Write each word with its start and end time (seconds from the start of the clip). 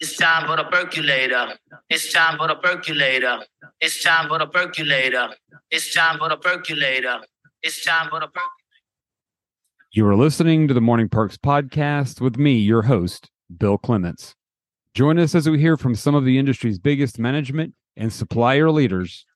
It's 0.00 0.16
time 0.16 0.46
for 0.46 0.56
the 0.56 0.64
percolator. 0.64 1.58
It's 1.90 2.10
time 2.10 2.38
for 2.38 2.48
the 2.48 2.54
percolator. 2.54 3.40
It's 3.82 4.02
time 4.02 4.28
for 4.28 4.38
the 4.38 4.46
percolator. 4.46 5.28
It's 5.70 5.92
time 5.92 6.18
for 6.18 6.30
the 6.30 6.38
percolator. 6.38 7.18
It's 7.62 7.84
time 7.84 8.08
for 8.08 8.18
the 8.18 8.28
percolator. 8.28 8.50
You 9.92 10.06
are 10.06 10.16
listening 10.16 10.68
to 10.68 10.72
the 10.72 10.80
Morning 10.80 11.10
Perks 11.10 11.36
podcast 11.36 12.18
with 12.18 12.38
me, 12.38 12.56
your 12.56 12.80
host, 12.80 13.28
Bill 13.54 13.76
Clements. 13.76 14.34
Join 14.94 15.18
us 15.18 15.34
as 15.34 15.50
we 15.50 15.58
hear 15.58 15.76
from 15.76 15.94
some 15.94 16.14
of 16.14 16.24
the 16.24 16.38
industry's 16.38 16.78
biggest 16.78 17.18
management 17.18 17.74
and 17.94 18.10
supplier 18.10 18.70
leaders 18.70 19.26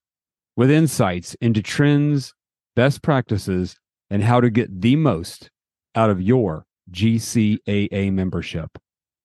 with 0.57 0.71
insights 0.71 1.35
into 1.43 1.61
trends, 1.61 2.33
best 2.75 3.03
practices, 3.03 3.77
and 4.09 4.23
how 4.23 4.41
to 4.41 4.49
get 4.49 4.81
the 4.81 4.97
most 4.97 5.51
out 5.95 6.09
of 6.09 6.23
your 6.23 6.65
GCAA 6.91 8.11
membership. 8.15 8.79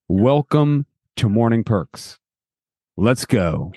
Welcome 0.10 0.86
to 1.20 1.28
Morning 1.28 1.66
Perks. 1.66 2.18
Let's 2.96 3.26
go. 3.26 3.74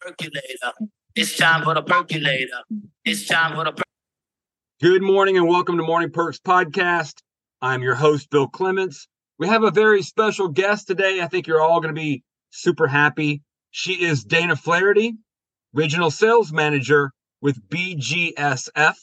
Percolator. 0.00 0.72
It's 1.16 1.36
time 1.36 1.64
for 1.64 1.74
the 1.74 1.82
percolator. 1.82 2.62
It's 3.04 3.26
time 3.26 3.56
for 3.56 3.64
the 3.64 3.72
per- 3.72 3.82
Good 4.80 5.02
morning 5.02 5.36
and 5.36 5.48
welcome 5.48 5.78
to 5.78 5.82
Morning 5.82 6.12
Perks 6.12 6.38
Podcast. 6.38 7.14
I'm 7.60 7.82
your 7.82 7.96
host, 7.96 8.30
Bill 8.30 8.46
Clements. 8.46 9.08
We 9.36 9.48
have 9.48 9.64
a 9.64 9.72
very 9.72 10.02
special 10.02 10.46
guest 10.46 10.86
today. 10.86 11.20
I 11.20 11.26
think 11.26 11.48
you're 11.48 11.60
all 11.60 11.80
going 11.80 11.92
to 11.92 12.00
be 12.00 12.22
super 12.50 12.86
happy. 12.86 13.42
She 13.72 14.04
is 14.04 14.22
Dana 14.22 14.54
Flaherty, 14.54 15.16
Regional 15.72 16.12
Sales 16.12 16.52
Manager 16.52 17.10
with 17.40 17.68
BGSF. 17.68 18.94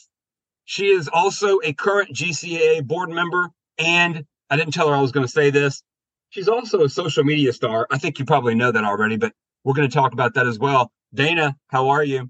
She 0.64 0.86
is 0.86 1.10
also 1.10 1.60
a 1.66 1.74
current 1.74 2.16
GCAA 2.16 2.86
board 2.86 3.10
member, 3.10 3.50
and 3.78 4.24
I 4.50 4.56
didn't 4.56 4.74
tell 4.74 4.88
her 4.88 4.96
I 4.96 5.02
was 5.02 5.12
going 5.12 5.26
to 5.26 5.32
say 5.32 5.50
this. 5.50 5.84
She's 6.30 6.48
also 6.48 6.84
a 6.84 6.90
social 6.90 7.24
media 7.24 7.54
star. 7.54 7.88
I 7.90 7.98
think 7.98 8.20
you 8.20 8.26
probably 8.26 8.56
know 8.56 8.72
that 8.72 8.84
already, 8.84 9.18
but 9.18 9.34
we're 9.64 9.74
going 9.74 9.90
to 9.90 9.94
talk 9.94 10.14
about 10.14 10.34
that 10.36 10.46
as 10.48 10.60
well. 10.60 10.92
Dana, 11.14 11.56
how 11.70 11.90
are 11.90 12.04
you? 12.04 12.30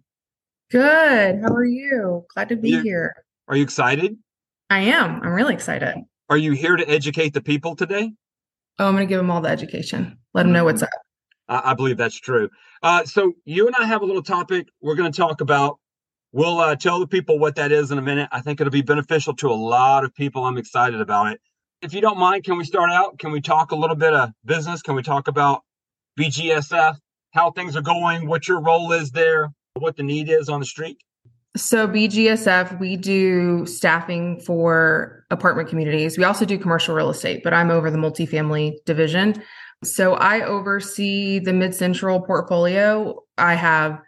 Good. 0.69 1.41
How 1.41 1.53
are 1.53 1.65
you? 1.65 2.25
Glad 2.33 2.49
to 2.49 2.55
be 2.55 2.69
You- 2.69 2.81
here. 2.81 3.13
Are 3.47 3.55
you 3.55 3.63
excited? 3.63 4.17
I 4.69 4.79
am. 4.79 5.21
I'm 5.21 5.31
really 5.33 5.53
excited. 5.53 5.95
Are 6.29 6.37
you 6.37 6.51
here 6.51 6.75
to 6.75 6.87
educate 6.89 7.33
the 7.33 7.41
people 7.41 7.75
today? 7.75 8.11
Oh, 8.79 8.87
I'm 8.87 8.93
going 8.95 9.07
to 9.07 9.09
give 9.09 9.17
them 9.17 9.31
all 9.31 9.39
the 9.39 9.47
education. 9.49 10.17
Let 10.33 10.43
them 10.43 10.51
know 10.51 10.65
what's 10.65 10.83
up. 10.83 10.89
I, 11.47 11.71
I 11.71 11.73
believe 11.73 11.95
that's 11.95 12.19
true. 12.19 12.49
Uh, 12.83 13.05
so 13.05 13.33
you 13.45 13.65
and 13.67 13.75
I 13.79 13.85
have 13.85 14.01
a 14.01 14.05
little 14.05 14.21
topic 14.21 14.67
we're 14.81 14.95
going 14.95 15.09
to 15.11 15.17
talk 15.17 15.39
about. 15.39 15.79
We'll 16.33 16.59
uh, 16.59 16.75
tell 16.75 16.99
the 16.99 17.07
people 17.07 17.39
what 17.39 17.55
that 17.55 17.71
is 17.71 17.91
in 17.91 17.97
a 17.97 18.01
minute. 18.01 18.27
I 18.33 18.41
think 18.41 18.59
it'll 18.59 18.69
be 18.69 18.81
beneficial 18.81 19.33
to 19.37 19.47
a 19.47 19.55
lot 19.55 20.03
of 20.03 20.13
people. 20.13 20.43
I'm 20.43 20.57
excited 20.57 20.99
about 20.99 21.31
it. 21.31 21.41
If 21.81 21.93
you 21.93 22.01
don't 22.01 22.17
mind, 22.17 22.43
can 22.43 22.57
we 22.57 22.63
start 22.63 22.89
out? 22.89 23.19
Can 23.19 23.31
we 23.31 23.39
talk 23.39 23.71
a 23.71 23.75
little 23.75 23.95
bit 23.95 24.11
of 24.11 24.31
business? 24.45 24.81
Can 24.81 24.95
we 24.95 25.03
talk 25.03 25.27
about 25.27 25.61
BGSF, 26.19 26.95
how 27.31 27.51
things 27.51 27.75
are 27.75 27.81
going, 27.81 28.27
what 28.27 28.47
your 28.47 28.59
role 28.59 28.91
is 28.93 29.11
there, 29.11 29.53
what 29.75 29.95
the 29.95 30.01
need 30.01 30.27
is 30.27 30.49
on 30.49 30.59
the 30.59 30.65
street? 30.65 30.97
So, 31.55 31.87
BGSF, 31.87 32.79
we 32.79 32.97
do 32.97 33.65
staffing 33.67 34.39
for 34.39 35.23
apartment 35.29 35.69
communities. 35.69 36.17
We 36.17 36.23
also 36.23 36.45
do 36.45 36.57
commercial 36.57 36.95
real 36.95 37.11
estate, 37.11 37.41
but 37.43 37.53
I'm 37.53 37.69
over 37.69 37.91
the 37.91 37.97
multifamily 37.97 38.77
division. 38.85 39.43
So, 39.83 40.15
I 40.15 40.41
oversee 40.41 41.37
the 41.39 41.53
Mid 41.53 41.75
Central 41.75 42.21
portfolio. 42.21 43.21
I 43.37 43.53
have 43.53 43.99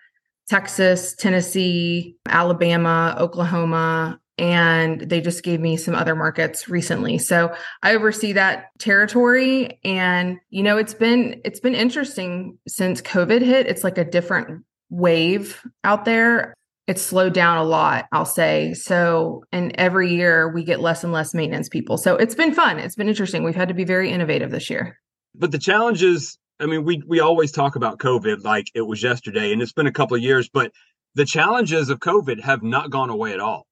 Texas, 0.48 1.16
Tennessee, 1.16 2.18
Alabama, 2.28 3.16
Oklahoma, 3.20 4.20
and 4.40 5.02
they 5.02 5.22
just 5.22 5.44
gave 5.44 5.60
me 5.60 5.78
some 5.78 5.94
other 5.94 6.16
markets 6.16 6.68
recently. 6.70 7.18
So, 7.18 7.54
I 7.84 7.94
oversee 7.94 8.34
that 8.34 8.70
territory 8.80 9.80
and 9.84 10.40
you 10.50 10.64
know, 10.64 10.78
it's 10.78 10.94
been 10.94 11.42
it's 11.46 11.60
been 11.60 11.76
interesting 11.76 12.58
since 12.68 13.02
COVID 13.02 13.42
hit. 13.42 13.68
It's 13.68 13.84
like 13.84 13.98
a 13.98 14.06
different 14.06 14.64
wave 14.90 15.62
out 15.84 16.06
there 16.06 16.56
it's 16.88 17.04
slowed 17.04 17.32
down 17.32 17.60
a 17.60 17.64
lot 17.64 18.06
i'll 18.12 18.26
say 18.26 18.74
so 18.74 19.44
and 19.52 19.72
every 19.76 20.12
year 20.12 20.52
we 20.52 20.64
get 20.64 20.80
less 20.80 21.04
and 21.04 21.14
less 21.14 21.32
maintenance 21.32 21.70
people 21.70 21.96
so 21.96 22.16
it's 22.16 22.34
been 22.34 22.52
fun 22.52 22.80
it's 22.80 22.96
been 22.96 23.08
interesting 23.08 23.44
we've 23.44 23.54
had 23.54 23.68
to 23.68 23.76
be 23.76 23.84
very 23.84 24.10
innovative 24.10 24.50
this 24.50 24.68
year 24.68 24.98
But 25.36 25.52
the 25.52 25.60
challenge 25.60 26.04
is, 26.04 26.38
I 26.60 26.66
mean, 26.66 26.84
we 26.84 27.02
we 27.08 27.20
always 27.20 27.52
talk 27.52 27.76
about 27.76 28.00
COVID 28.00 28.44
like 28.44 28.68
it 28.74 28.82
was 28.82 29.02
yesterday, 29.02 29.52
and 29.54 29.62
it's 29.62 29.72
been 29.72 29.88
a 29.88 29.92
couple 29.92 30.18
of 30.18 30.24
years, 30.24 30.50
but 30.50 30.72
the 31.16 31.26
challenges 31.26 31.90
of 31.90 32.00
COVID 32.00 32.42
have 32.42 32.64
not 32.64 32.90
gone 32.90 33.10
away 33.10 33.34
at 33.34 33.40
all. 33.40 33.66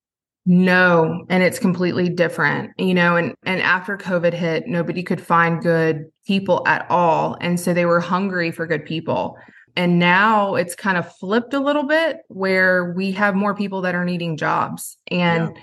No 0.50 1.26
and 1.30 1.44
it's 1.44 1.60
completely 1.60 2.08
different 2.08 2.72
you 2.78 2.94
know 2.94 3.18
and 3.18 3.36
and 3.44 3.62
after 3.62 3.98
covid 3.98 4.34
hit 4.34 4.66
nobody 4.66 5.04
could 5.04 5.22
find 5.22 5.62
good 5.62 6.06
people 6.28 6.62
at 6.68 6.86
all 6.90 7.38
and 7.40 7.60
so 7.60 7.74
they 7.74 7.86
were 7.86 8.02
hungry 8.02 8.52
for 8.52 8.68
good 8.68 8.86
people. 8.86 9.38
And 9.76 10.00
now 10.00 10.56
it's 10.56 10.74
kind 10.74 10.98
of 10.98 11.16
flipped 11.18 11.54
a 11.54 11.60
little 11.60 11.84
bit 11.84 12.22
where 12.30 12.94
we 12.94 13.12
have 13.12 13.36
more 13.36 13.54
people 13.54 13.82
that 13.82 13.94
are 13.94 14.04
needing 14.04 14.36
jobs 14.36 14.98
and 15.12 15.56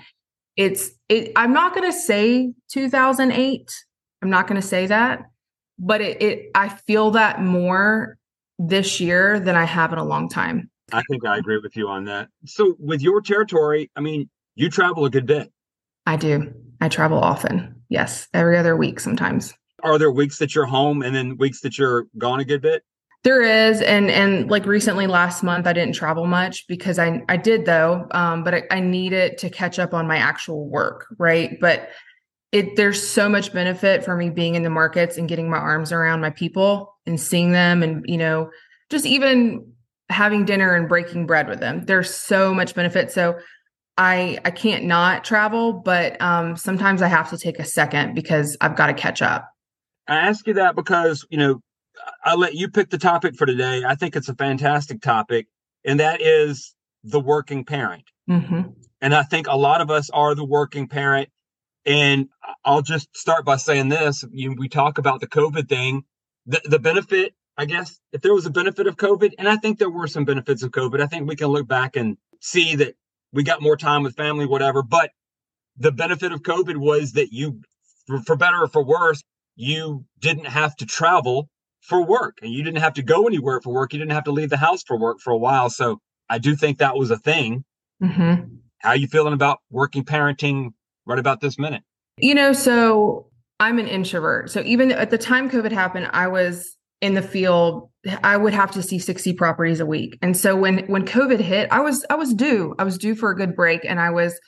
it's 0.55 0.91
it 1.09 1.33
i'm 1.35 1.51
not 1.51 1.75
going 1.75 1.91
to 1.91 1.97
say 1.97 2.53
2008 2.71 3.83
i'm 4.21 4.29
not 4.29 4.47
going 4.47 4.59
to 4.59 4.65
say 4.65 4.87
that 4.87 5.23
but 5.77 5.99
it, 5.99 6.21
it 6.21 6.49
i 6.55 6.69
feel 6.69 7.11
that 7.11 7.41
more 7.41 8.17
this 8.57 9.01
year 9.01 9.37
than 9.37 9.57
i 9.57 9.65
have 9.65 9.91
in 9.91 9.99
a 9.99 10.05
long 10.05 10.29
time. 10.29 10.69
I 10.93 11.01
think 11.09 11.25
I 11.25 11.37
agree 11.37 11.59
with 11.61 11.75
you 11.75 11.87
on 11.87 12.05
that. 12.05 12.29
So 12.45 12.75
with 12.79 13.01
your 13.01 13.19
territory, 13.19 13.89
I 13.95 14.01
mean, 14.01 14.29
you 14.55 14.69
travel 14.69 15.05
a 15.05 15.09
good 15.09 15.25
bit. 15.25 15.51
i 16.05 16.15
do 16.15 16.53
i 16.81 16.87
travel 16.89 17.17
often 17.19 17.75
yes 17.89 18.27
every 18.33 18.57
other 18.57 18.75
week 18.75 18.99
sometimes 18.99 19.53
Are 19.83 19.97
there 19.97 20.11
weeks 20.11 20.37
that 20.39 20.55
you're 20.55 20.65
home 20.65 21.03
and 21.03 21.15
then 21.15 21.37
weeks 21.37 21.61
that 21.61 21.77
you're 21.77 22.07
gone 22.17 22.39
a 22.39 22.45
good 22.45 22.61
bit? 22.61 22.83
There 23.23 23.41
is, 23.41 23.81
and 23.81 24.11
and 24.11 24.51
like 24.51 24.67
recently 24.67 25.07
last 25.07 25.41
month, 25.43 25.65
I 25.65 25.73
didn't 25.73 25.95
travel 25.95 26.27
much 26.27 26.67
because 26.67 26.99
I 26.99 27.23
I 27.27 27.37
did 27.37 27.65
though, 27.65 28.07
um, 28.11 28.43
but 28.43 28.53
I, 28.53 28.63
I 28.69 28.79
needed 28.81 29.39
to 29.39 29.49
catch 29.49 29.79
up 29.79 29.93
on 29.95 30.07
my 30.07 30.17
actual 30.17 30.69
work, 30.69 31.07
right? 31.17 31.57
But 31.59 31.89
it 32.51 32.75
there's 32.75 33.01
so 33.01 33.27
much 33.27 33.51
benefit 33.51 34.05
for 34.05 34.15
me 34.15 34.29
being 34.29 34.53
in 34.53 34.61
the 34.61 34.69
markets 34.69 35.17
and 35.17 35.27
getting 35.27 35.49
my 35.49 35.57
arms 35.57 35.91
around 35.91 36.21
my 36.21 36.29
people 36.29 36.95
and 37.07 37.19
seeing 37.19 37.51
them, 37.51 37.81
and 37.81 38.05
you 38.07 38.17
know, 38.17 38.51
just 38.91 39.07
even 39.07 39.71
having 40.09 40.45
dinner 40.45 40.75
and 40.75 40.87
breaking 40.87 41.25
bread 41.25 41.47
with 41.47 41.59
them. 41.59 41.83
There's 41.85 42.13
so 42.13 42.53
much 42.53 42.75
benefit. 42.75 43.11
So 43.11 43.39
I 43.97 44.39
I 44.43 44.51
can't 44.51 44.85
not 44.85 45.23
travel, 45.23 45.73
but 45.73 46.21
um, 46.21 46.57
sometimes 46.57 47.01
I 47.01 47.07
have 47.07 47.29
to 47.29 47.37
take 47.37 47.59
a 47.59 47.65
second 47.65 48.13
because 48.13 48.57
I've 48.61 48.75
got 48.75 48.87
to 48.87 48.93
catch 48.93 49.21
up. 49.21 49.49
I 50.07 50.17
ask 50.17 50.45
you 50.45 50.53
that 50.55 50.75
because, 50.75 51.25
you 51.29 51.37
know, 51.37 51.61
I 52.23 52.35
let 52.35 52.53
you 52.53 52.69
pick 52.69 52.89
the 52.89 52.97
topic 52.97 53.35
for 53.35 53.45
today. 53.45 53.83
I 53.85 53.95
think 53.95 54.15
it's 54.15 54.29
a 54.29 54.35
fantastic 54.35 55.01
topic, 55.01 55.47
and 55.83 55.99
that 55.99 56.21
is 56.21 56.75
the 57.03 57.19
working 57.19 57.63
parent. 57.63 58.03
hmm 58.27 58.61
And 59.01 59.13
I 59.13 59.23
think 59.23 59.47
a 59.47 59.55
lot 59.55 59.81
of 59.81 59.89
us 59.89 60.09
are 60.09 60.35
the 60.35 60.45
working 60.45 60.87
parent. 60.87 61.29
And 61.85 62.29
I'll 62.63 62.81
just 62.81 63.15
start 63.15 63.45
by 63.45 63.57
saying 63.57 63.89
this. 63.89 64.23
You, 64.31 64.55
we 64.57 64.67
talk 64.69 64.97
about 64.97 65.21
the 65.21 65.27
COVID 65.27 65.69
thing. 65.69 66.03
The, 66.47 66.59
the 66.65 66.79
benefit, 66.79 67.33
I 67.57 67.65
guess, 67.65 67.99
if 68.11 68.21
there 68.21 68.33
was 68.33 68.47
a 68.47 68.51
benefit 68.51 68.87
of 68.87 68.97
COVID, 68.97 69.33
and 69.37 69.47
I 69.47 69.57
think 69.57 69.77
there 69.77 69.89
were 69.89 70.07
some 70.07 70.25
benefits 70.25 70.63
of 70.63 70.71
COVID, 70.71 70.99
I 70.99 71.05
think 71.05 71.29
we 71.29 71.35
can 71.35 71.47
look 71.49 71.67
back 71.67 71.95
and 71.95 72.17
see 72.41 72.75
that 72.77 72.95
we 73.35 73.43
got 73.43 73.61
more 73.61 73.77
time 73.77 74.01
with 74.01 74.15
family, 74.15 74.45
whatever. 74.45 74.81
But 74.81 75.11
the 75.77 75.91
benefit 75.91 76.31
of 76.31 76.41
COVID 76.41 76.77
was 76.77 77.11
that 77.11 77.31
you, 77.31 77.61
for, 78.25 78.35
better 78.35 78.63
or 78.63 78.67
for 78.67 78.83
worse, 78.83 79.21
you 79.55 80.05
didn't 80.19 80.45
have 80.45 80.75
to 80.77 80.85
travel 80.85 81.49
for 81.81 82.03
work 82.03 82.39
and 82.41 82.51
you 82.51 82.63
didn't 82.63 82.79
have 82.81 82.93
to 82.93 83.03
go 83.03 83.27
anywhere 83.27 83.59
for 83.61 83.73
work. 83.73 83.93
You 83.93 83.99
didn't 83.99 84.13
have 84.13 84.23
to 84.23 84.31
leave 84.31 84.49
the 84.49 84.57
house 84.57 84.83
for 84.83 84.97
work 84.97 85.19
for 85.19 85.31
a 85.31 85.37
while. 85.37 85.69
So 85.69 85.99
I 86.29 86.39
do 86.39 86.55
think 86.55 86.79
that 86.79 86.95
was 86.95 87.11
a 87.11 87.17
thing. 87.17 87.65
hmm 88.01 88.35
How 88.79 88.89
are 88.89 88.95
you 88.95 89.07
feeling 89.07 89.33
about 89.33 89.59
working 89.69 90.05
parenting 90.05 90.69
right 91.05 91.19
about 91.19 91.41
this 91.41 91.59
minute? 91.59 91.83
You 92.17 92.33
know, 92.33 92.53
so 92.53 93.27
I'm 93.59 93.79
an 93.79 93.87
introvert. 93.87 94.49
So 94.49 94.61
even 94.61 94.93
at 94.93 95.09
the 95.09 95.17
time 95.17 95.49
COVID 95.49 95.73
happened, 95.73 96.09
I 96.13 96.27
was 96.27 96.75
in 97.01 97.13
the 97.13 97.21
field. 97.21 97.89
I 98.23 98.37
would 98.37 98.53
have 98.53 98.71
to 98.71 98.83
see 98.83 98.99
60 98.99 99.33
properties 99.33 99.79
a 99.79 99.85
week. 99.85 100.17
And 100.21 100.37
so 100.37 100.55
when 100.55 100.85
when 100.87 101.05
COVID 101.05 101.39
hit, 101.39 101.67
I 101.71 101.79
was 101.81 102.05
I 102.09 102.15
was 102.15 102.33
due. 102.33 102.75
I 102.77 102.83
was 102.83 102.97
due 102.97 103.15
for 103.15 103.31
a 103.31 103.35
good 103.35 103.55
break 103.55 103.83
and 103.83 103.99
I 103.99 104.11
was 104.11 104.39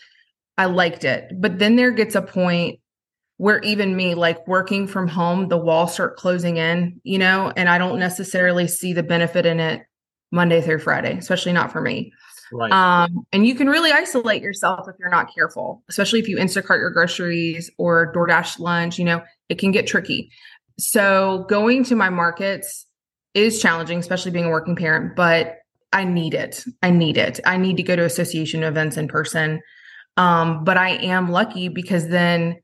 I 0.58 0.66
liked 0.66 1.04
it. 1.04 1.32
But 1.40 1.60
then 1.60 1.76
there 1.76 1.92
gets 1.92 2.16
a 2.16 2.22
point 2.22 2.80
where 3.38 3.60
even 3.60 3.96
me 3.96 4.16
like 4.16 4.48
working 4.48 4.88
from 4.88 5.08
home, 5.08 5.48
the 5.48 5.58
walls 5.58 5.94
start 5.94 6.18
closing 6.18 6.58
in, 6.58 7.00
you 7.04 7.20
know, 7.20 7.54
and 7.56 7.70
I 7.70 7.78
don't 7.78 8.00
necessarily 8.00 8.68
see 8.68 8.94
the 8.94 9.04
benefit 9.04 9.46
in 9.46 9.60
it 9.60 9.84
Monday 10.32 10.62
through 10.62 10.80
Friday, 10.80 11.16
especially 11.18 11.54
not 11.54 11.72
for 11.72 11.82
me. 11.82 12.12
Right. 12.52 12.72
Um, 12.72 13.26
and 13.32 13.46
you 13.46 13.56
can 13.56 13.68
really 13.68 13.92
isolate 13.92 14.42
yourself 14.42 14.88
if 14.88 14.96
you're 15.00 15.10
not 15.10 15.34
careful, 15.34 15.84
especially 15.90 16.20
if 16.20 16.28
you 16.28 16.38
Instacart 16.38 16.80
your 16.80 16.92
groceries 16.92 17.70
or 17.78 18.12
DoorDash 18.14 18.60
lunch, 18.60 18.98
you 18.98 19.06
know, 19.06 19.22
it 19.50 19.60
can 19.60 19.72
get 19.72 19.86
tricky. 19.86 20.32
So 20.80 21.46
going 21.50 21.84
to 21.86 21.96
my 21.96 22.10
markets 22.10 22.86
is 23.34 23.62
challenging, 23.62 24.00
especially 24.00 24.32
being 24.32 24.46
a 24.46 24.50
working 24.50 24.76
parent, 24.76 25.16
but 25.16 25.58
I 25.94 26.04
need 26.04 26.34
it. 26.34 26.64
I 26.84 26.92
need 26.92 27.18
it. 27.18 27.40
I 27.46 27.58
need 27.58 27.78
to 27.78 27.84
go 27.84 27.96
to 27.96 28.04
association 28.04 28.64
events 28.64 28.98
in 28.98 29.08
person. 29.08 29.62
Um, 30.18 30.64
but 30.64 30.78
I 30.78 30.92
am 30.98 31.32
lucky 31.32 31.70
because 31.70 32.10
then 32.10 32.58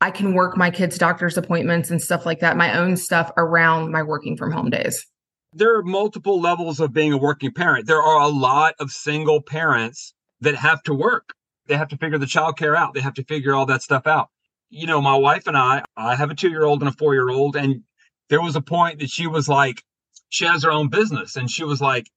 I 0.00 0.10
can 0.10 0.34
work 0.34 0.56
my 0.56 0.70
kids' 0.70 0.98
doctor's 0.98 1.36
appointments 1.36 1.90
and 1.90 2.00
stuff 2.00 2.26
like 2.26 2.40
that, 2.40 2.56
my 2.56 2.76
own 2.76 2.96
stuff 2.96 3.32
around 3.36 3.90
my 3.90 4.02
working 4.02 4.36
from 4.36 4.52
home 4.52 4.70
days. 4.70 5.04
There 5.52 5.76
are 5.76 5.82
multiple 5.82 6.40
levels 6.40 6.78
of 6.78 6.92
being 6.92 7.12
a 7.12 7.18
working 7.18 7.52
parent. 7.52 7.86
There 7.86 8.02
are 8.02 8.20
a 8.20 8.28
lot 8.28 8.74
of 8.78 8.90
single 8.90 9.40
parents 9.40 10.14
that 10.40 10.54
have 10.54 10.82
to 10.84 10.94
work. 10.94 11.32
They 11.66 11.76
have 11.76 11.88
to 11.88 11.96
figure 11.96 12.18
the 12.18 12.26
child 12.26 12.58
care 12.58 12.76
out. 12.76 12.94
They 12.94 13.00
have 13.00 13.14
to 13.14 13.24
figure 13.24 13.54
all 13.54 13.66
that 13.66 13.82
stuff 13.82 14.06
out. 14.06 14.28
You 14.70 14.86
know, 14.86 15.00
my 15.00 15.16
wife 15.16 15.46
and 15.46 15.56
I, 15.56 15.82
I 15.96 16.16
have 16.16 16.30
a 16.30 16.34
two 16.34 16.50
year 16.50 16.64
old 16.64 16.82
and 16.82 16.88
a 16.88 16.92
four 16.92 17.14
year 17.14 17.28
old. 17.30 17.56
And 17.56 17.82
there 18.30 18.42
was 18.42 18.56
a 18.56 18.60
point 18.60 19.00
that 19.00 19.10
she 19.10 19.26
was 19.26 19.48
like, 19.48 19.82
she 20.30 20.44
has 20.44 20.64
her 20.64 20.72
own 20.72 20.88
business. 20.88 21.36
And 21.36 21.50
she 21.50 21.64
was 21.64 21.80
like, 21.80 22.08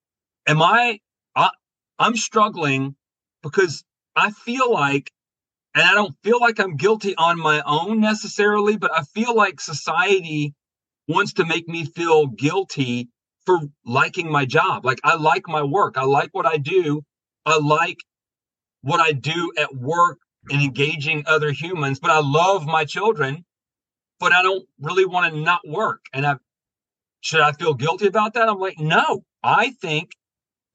Am 0.48 0.62
I, 0.62 1.00
I 1.36 1.50
I'm 2.00 2.18
struggling 2.18 2.96
because 3.44 3.84
I 4.16 4.32
feel 4.32 4.72
like 4.72 5.12
and 5.76 5.86
I 5.86 5.94
don't 5.94 6.16
feel 6.24 6.40
like 6.40 6.60
I'm 6.60 6.76
guilty 6.76 7.16
on 7.16 7.40
my 7.40 7.62
own 7.66 8.02
necessarily, 8.02 8.78
but 8.78 8.92
I 8.94 9.04
feel 9.04 9.36
like 9.36 9.62
society 9.62 10.54
wants 11.08 11.34
to 11.34 11.46
make 11.46 11.68
me 11.68 11.86
feel 11.86 12.28
guilty 12.28 13.10
for 13.46 13.60
liking 13.86 14.32
my 14.32 14.46
job. 14.46 14.86
Like 14.86 15.00
I 15.04 15.16
like 15.16 15.48
my 15.48 15.64
work. 15.64 15.98
I 15.98 16.04
like 16.04 16.30
what 16.34 16.46
I 16.46 16.58
do. 16.58 17.04
I 17.46 17.60
like 17.60 18.00
what 18.82 19.02
I 19.02 19.14
do 19.14 19.54
at 19.58 19.76
work 19.76 20.20
and 20.50 20.62
engaging 20.62 21.24
other 21.28 21.52
humans, 21.52 22.00
but 22.00 22.12
I 22.12 22.20
love 22.20 22.66
my 22.66 22.86
children, 22.86 23.46
but 24.20 24.34
I 24.34 24.42
don't 24.42 24.68
really 24.80 25.06
want 25.06 25.34
to 25.34 25.40
not 25.40 25.68
work. 25.68 26.06
And 26.14 26.26
I 26.26 26.36
should 27.22 27.42
I 27.42 27.52
feel 27.52 27.76
guilty 27.76 28.08
about 28.08 28.34
that? 28.34 28.50
I'm 28.50 28.60
like, 28.60 28.80
no. 28.80 29.24
I 29.44 29.72
think 29.82 30.12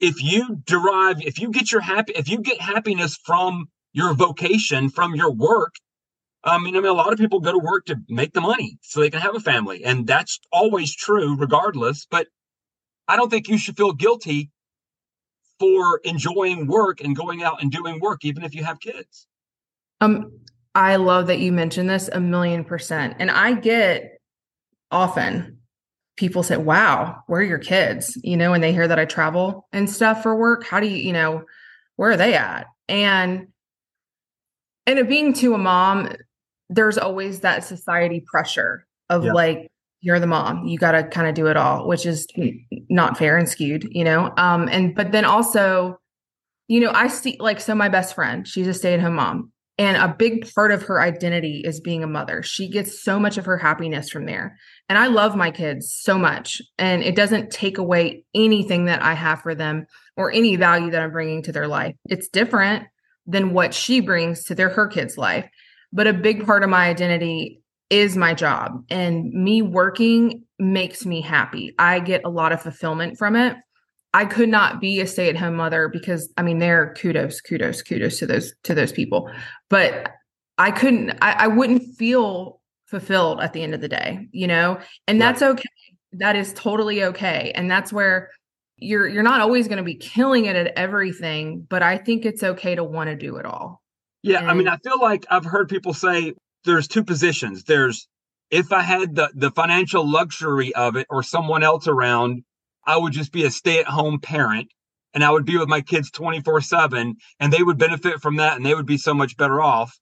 if 0.00 0.22
you 0.22 0.62
derive, 0.64 1.20
if 1.20 1.40
you 1.40 1.50
get 1.50 1.72
your 1.72 1.80
happy, 1.80 2.12
if 2.14 2.28
you 2.28 2.38
get 2.38 2.60
happiness 2.60 3.16
from 3.24 3.68
your 3.92 4.14
vocation, 4.14 4.90
from 4.90 5.14
your 5.14 5.32
work, 5.32 5.74
I 6.44 6.58
mean, 6.58 6.76
I 6.76 6.80
mean, 6.80 6.90
a 6.90 6.92
lot 6.92 7.12
of 7.12 7.18
people 7.18 7.40
go 7.40 7.52
to 7.52 7.58
work 7.58 7.86
to 7.86 7.96
make 8.08 8.32
the 8.32 8.40
money 8.40 8.78
so 8.82 9.00
they 9.00 9.10
can 9.10 9.20
have 9.20 9.34
a 9.34 9.40
family, 9.40 9.84
and 9.84 10.06
that's 10.06 10.38
always 10.52 10.94
true, 10.94 11.36
regardless. 11.36 12.06
But 12.08 12.28
I 13.08 13.16
don't 13.16 13.30
think 13.30 13.48
you 13.48 13.58
should 13.58 13.76
feel 13.76 13.92
guilty 13.92 14.50
for 15.58 15.98
enjoying 16.04 16.66
work 16.68 17.00
and 17.00 17.16
going 17.16 17.42
out 17.42 17.62
and 17.62 17.72
doing 17.72 17.98
work, 17.98 18.24
even 18.24 18.44
if 18.44 18.54
you 18.54 18.62
have 18.62 18.78
kids. 18.78 19.26
Um, 20.00 20.32
I 20.74 20.96
love 20.96 21.28
that 21.28 21.38
you 21.38 21.52
mentioned 21.52 21.88
this 21.88 22.08
a 22.12 22.20
million 22.20 22.64
percent. 22.64 23.16
And 23.18 23.30
I 23.30 23.54
get 23.54 24.20
often 24.90 25.58
people 26.16 26.42
say, 26.42 26.56
Wow, 26.56 27.22
where 27.26 27.40
are 27.40 27.44
your 27.44 27.58
kids? 27.58 28.18
You 28.22 28.36
know, 28.36 28.50
when 28.50 28.60
they 28.60 28.72
hear 28.72 28.86
that 28.86 28.98
I 28.98 29.04
travel 29.04 29.66
and 29.72 29.88
stuff 29.88 30.22
for 30.22 30.36
work, 30.36 30.64
how 30.64 30.80
do 30.80 30.86
you, 30.86 30.96
you 30.96 31.12
know, 31.12 31.44
where 31.96 32.10
are 32.10 32.16
they 32.16 32.34
at? 32.34 32.66
And 32.88 33.48
and 34.86 34.98
it 34.98 35.08
being 35.08 35.32
to 35.34 35.54
a 35.54 35.58
mom, 35.58 36.12
there's 36.68 36.98
always 36.98 37.40
that 37.40 37.64
society 37.64 38.22
pressure 38.24 38.86
of 39.08 39.24
yeah. 39.24 39.32
like, 39.32 39.70
you're 40.06 40.20
the 40.20 40.26
mom 40.26 40.66
you 40.66 40.78
got 40.78 40.92
to 40.92 41.02
kind 41.04 41.26
of 41.26 41.34
do 41.34 41.46
it 41.46 41.56
all 41.56 41.88
which 41.88 42.06
is 42.06 42.26
not 42.88 43.16
fair 43.18 43.36
and 43.36 43.48
skewed 43.48 43.88
you 43.90 44.04
know 44.04 44.32
um 44.36 44.68
and 44.68 44.94
but 44.94 45.10
then 45.10 45.24
also 45.24 45.98
you 46.68 46.78
know 46.78 46.90
i 46.92 47.08
see 47.08 47.36
like 47.40 47.60
so 47.60 47.74
my 47.74 47.88
best 47.88 48.14
friend 48.14 48.46
she's 48.46 48.68
a 48.68 48.74
stay-at-home 48.74 49.14
mom 49.14 49.50
and 49.78 49.96
a 49.96 50.14
big 50.16 50.52
part 50.54 50.72
of 50.72 50.82
her 50.84 51.00
identity 51.00 51.62
is 51.64 51.80
being 51.80 52.02
a 52.02 52.08
mother. 52.08 52.42
She 52.42 52.68
gets 52.68 53.02
so 53.02 53.20
much 53.20 53.36
of 53.36 53.44
her 53.44 53.58
happiness 53.58 54.08
from 54.08 54.24
there. 54.24 54.58
And 54.88 54.98
i 54.98 55.06
love 55.06 55.36
my 55.36 55.50
kids 55.50 55.92
so 55.92 56.18
much. 56.18 56.62
And 56.78 57.02
it 57.02 57.16
doesn't 57.16 57.50
take 57.50 57.78
away 57.78 58.24
anything 58.34 58.86
that 58.86 59.02
i 59.02 59.14
have 59.14 59.42
for 59.42 59.54
them 59.54 59.86
or 60.16 60.32
any 60.32 60.56
value 60.56 60.90
that 60.90 61.02
i'm 61.02 61.12
bringing 61.12 61.42
to 61.42 61.52
their 61.52 61.68
life. 61.68 61.94
It's 62.08 62.28
different 62.28 62.86
than 63.26 63.52
what 63.52 63.74
she 63.74 64.00
brings 64.00 64.44
to 64.44 64.54
their 64.54 64.70
her 64.70 64.86
kids 64.86 65.18
life. 65.18 65.48
But 65.92 66.06
a 66.06 66.12
big 66.12 66.46
part 66.46 66.62
of 66.62 66.70
my 66.70 66.88
identity 66.88 67.62
is 67.90 68.16
my 68.16 68.34
job. 68.34 68.84
And 68.90 69.30
me 69.32 69.62
working 69.62 70.44
makes 70.58 71.04
me 71.04 71.20
happy. 71.20 71.74
I 71.78 72.00
get 72.00 72.22
a 72.24 72.30
lot 72.30 72.52
of 72.52 72.62
fulfillment 72.62 73.18
from 73.18 73.36
it. 73.36 73.56
I 74.16 74.24
could 74.24 74.48
not 74.48 74.80
be 74.80 74.98
a 75.00 75.06
stay-at-home 75.06 75.56
mother 75.56 75.90
because 75.90 76.32
I 76.38 76.42
mean 76.42 76.58
they're 76.58 76.94
kudos, 76.94 77.42
kudos, 77.42 77.82
kudos 77.82 78.18
to 78.20 78.26
those 78.26 78.54
to 78.62 78.74
those 78.74 78.90
people. 78.90 79.30
But 79.68 80.08
I 80.56 80.70
couldn't 80.70 81.10
I, 81.20 81.32
I 81.32 81.46
wouldn't 81.48 81.82
feel 81.98 82.62
fulfilled 82.86 83.40
at 83.42 83.52
the 83.52 83.62
end 83.62 83.74
of 83.74 83.82
the 83.82 83.88
day, 83.88 84.26
you 84.32 84.46
know? 84.46 84.80
And 85.06 85.20
that's 85.20 85.42
okay. 85.42 85.68
That 86.12 86.34
is 86.34 86.54
totally 86.54 87.04
okay. 87.04 87.52
And 87.54 87.70
that's 87.70 87.92
where 87.92 88.30
you're 88.78 89.06
you're 89.06 89.22
not 89.22 89.42
always 89.42 89.68
going 89.68 89.78
to 89.78 89.84
be 89.84 89.96
killing 89.96 90.46
it 90.46 90.56
at 90.56 90.68
everything, 90.78 91.66
but 91.68 91.82
I 91.82 91.98
think 91.98 92.24
it's 92.24 92.42
okay 92.42 92.74
to 92.74 92.84
want 92.84 93.10
to 93.10 93.16
do 93.16 93.36
it 93.36 93.44
all. 93.44 93.82
Yeah, 94.22 94.38
and, 94.38 94.50
I 94.50 94.54
mean, 94.54 94.66
I 94.66 94.78
feel 94.78 94.98
like 94.98 95.26
I've 95.28 95.44
heard 95.44 95.68
people 95.68 95.92
say, 95.92 96.32
there's 96.64 96.88
two 96.88 97.04
positions. 97.04 97.64
There's 97.64 98.08
if 98.50 98.72
I 98.72 98.80
had 98.80 99.14
the 99.14 99.30
the 99.34 99.50
financial 99.50 100.10
luxury 100.10 100.74
of 100.74 100.96
it 100.96 101.06
or 101.10 101.22
someone 101.22 101.62
else 101.62 101.86
around, 101.86 102.44
I 102.86 102.96
would 102.96 103.12
just 103.12 103.32
be 103.32 103.44
a 103.44 103.50
stay-at-home 103.50 104.20
parent 104.20 104.68
and 105.14 105.24
I 105.24 105.30
would 105.30 105.44
be 105.44 105.56
with 105.56 105.68
my 105.68 105.80
kids 105.80 106.10
24/7 106.10 107.14
and 107.40 107.52
they 107.52 107.62
would 107.62 107.78
benefit 107.78 108.20
from 108.20 108.36
that 108.36 108.56
and 108.56 108.64
they 108.64 108.74
would 108.74 108.86
be 108.86 108.98
so 108.98 109.14
much 109.14 109.36
better 109.36 109.60
off. 109.60 109.98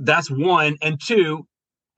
That's 0.00 0.30
one 0.30 0.76
and 0.82 1.00
two, 1.00 1.46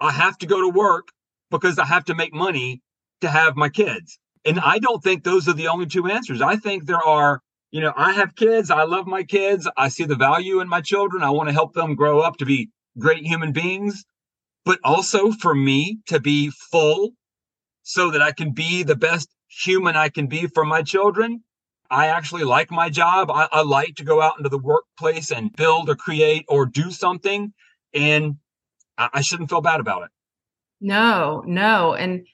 I 0.00 0.12
have 0.12 0.36
to 0.38 0.46
go 0.46 0.60
to 0.60 0.68
work 0.68 1.08
because 1.50 1.78
I 1.78 1.84
have 1.84 2.04
to 2.06 2.14
make 2.14 2.34
money 2.34 2.80
to 3.20 3.28
have 3.28 3.56
my 3.56 3.68
kids. 3.68 4.18
And 4.44 4.58
I 4.58 4.78
don't 4.78 5.02
think 5.02 5.22
those 5.22 5.48
are 5.48 5.52
the 5.52 5.68
only 5.68 5.86
two 5.86 6.06
answers. 6.06 6.40
I 6.40 6.56
think 6.56 6.86
there 6.86 7.04
are, 7.06 7.40
you 7.70 7.80
know, 7.80 7.92
I 7.96 8.12
have 8.12 8.34
kids, 8.34 8.70
I 8.70 8.84
love 8.84 9.06
my 9.06 9.22
kids, 9.22 9.68
I 9.76 9.88
see 9.88 10.04
the 10.04 10.16
value 10.16 10.60
in 10.60 10.68
my 10.68 10.80
children, 10.80 11.22
I 11.22 11.30
want 11.30 11.48
to 11.48 11.52
help 11.52 11.74
them 11.74 11.94
grow 11.94 12.20
up 12.20 12.38
to 12.38 12.46
be 12.46 12.70
great 12.98 13.26
human 13.26 13.52
beings, 13.52 14.04
but 14.64 14.80
also 14.82 15.30
for 15.30 15.54
me 15.54 15.98
to 16.06 16.20
be 16.20 16.50
full 16.50 17.10
so 17.82 18.10
that 18.10 18.22
I 18.22 18.32
can 18.32 18.52
be 18.52 18.82
the 18.82 18.96
best 18.96 19.28
human 19.50 19.96
I 19.96 20.08
can 20.08 20.26
be 20.26 20.46
for 20.46 20.64
my 20.64 20.82
children. 20.82 21.42
I 21.90 22.06
actually 22.06 22.44
like 22.44 22.70
my 22.70 22.88
job. 22.88 23.30
I, 23.30 23.48
I, 23.50 23.62
like 23.62 23.96
to 23.96 24.04
go 24.04 24.22
out 24.22 24.34
into 24.38 24.48
the 24.48 24.58
workplace 24.58 25.32
and 25.32 25.54
build 25.54 25.90
or 25.90 25.96
create 25.96 26.44
or 26.48 26.64
do 26.64 26.92
something. 26.92 27.52
And 27.92 28.36
I, 28.96 29.08
I 29.14 29.20
shouldn't 29.22 29.50
feel 29.50 29.60
bad 29.60 29.80
about 29.80 30.04
it. 30.04 30.10
No, 30.80 31.42
no. 31.46 31.94
And 31.94 32.26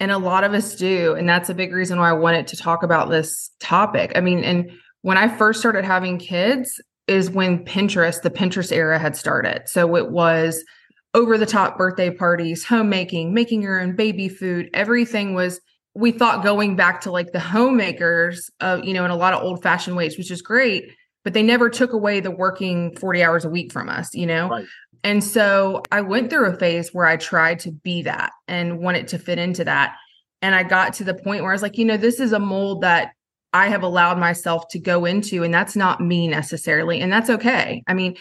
and 0.00 0.10
a 0.10 0.18
lot 0.18 0.42
of 0.42 0.52
us 0.52 0.74
do. 0.74 1.14
And 1.14 1.28
that's 1.28 1.48
a 1.48 1.54
big 1.54 1.72
reason 1.72 2.00
why 2.00 2.10
I 2.10 2.14
wanted 2.14 2.48
to 2.48 2.56
talk 2.56 2.82
about 2.82 3.08
this 3.08 3.50
topic. 3.60 4.10
I 4.16 4.20
mean, 4.20 4.42
and 4.42 4.72
when 5.02 5.16
I 5.16 5.28
first 5.28 5.60
started 5.60 5.84
having 5.84 6.18
kids, 6.18 6.80
is 7.06 7.30
when 7.30 7.64
Pinterest, 7.64 8.22
the 8.22 8.30
Pinterest 8.30 8.72
era 8.72 8.98
had 8.98 9.16
started. 9.16 9.62
So 9.66 9.96
it 9.96 10.10
was 10.10 10.64
over 11.12 11.38
the 11.38 11.46
top 11.46 11.76
birthday 11.76 12.10
parties, 12.10 12.64
homemaking, 12.64 13.34
making 13.34 13.62
your 13.62 13.80
own 13.80 13.94
baby 13.94 14.28
food. 14.28 14.70
Everything 14.74 15.34
was, 15.34 15.60
we 15.94 16.10
thought 16.10 16.42
going 16.42 16.76
back 16.76 17.02
to 17.02 17.10
like 17.10 17.32
the 17.32 17.40
homemakers, 17.40 18.50
uh, 18.60 18.80
you 18.82 18.92
know, 18.92 19.04
in 19.04 19.10
a 19.10 19.16
lot 19.16 19.32
of 19.32 19.42
old 19.42 19.62
fashioned 19.62 19.96
ways, 19.96 20.18
which 20.18 20.30
is 20.30 20.42
great, 20.42 20.92
but 21.22 21.32
they 21.32 21.42
never 21.42 21.70
took 21.70 21.92
away 21.92 22.20
the 22.20 22.30
working 22.30 22.96
40 22.96 23.22
hours 23.22 23.44
a 23.44 23.50
week 23.50 23.72
from 23.72 23.88
us, 23.88 24.12
you 24.14 24.26
know? 24.26 24.48
Right. 24.48 24.66
And 25.04 25.22
so 25.22 25.82
I 25.92 26.00
went 26.00 26.30
through 26.30 26.46
a 26.46 26.56
phase 26.56 26.90
where 26.92 27.06
I 27.06 27.16
tried 27.16 27.60
to 27.60 27.70
be 27.70 28.02
that 28.02 28.32
and 28.48 28.78
wanted 28.78 29.08
to 29.08 29.18
fit 29.18 29.38
into 29.38 29.64
that. 29.64 29.96
And 30.42 30.54
I 30.54 30.62
got 30.62 30.94
to 30.94 31.04
the 31.04 31.14
point 31.14 31.42
where 31.42 31.52
I 31.52 31.54
was 31.54 31.62
like, 31.62 31.78
you 31.78 31.84
know, 31.84 31.96
this 31.96 32.20
is 32.20 32.32
a 32.32 32.38
mold 32.38 32.82
that 32.82 33.12
I 33.52 33.68
have 33.68 33.82
allowed 33.82 34.18
myself 34.18 34.66
to 34.70 34.80
go 34.80 35.04
into, 35.04 35.44
and 35.44 35.54
that's 35.54 35.76
not 35.76 36.00
me 36.00 36.26
necessarily. 36.26 37.00
And 37.00 37.12
that's 37.12 37.30
okay. 37.30 37.84
I 37.86 37.94
mean, 37.94 38.16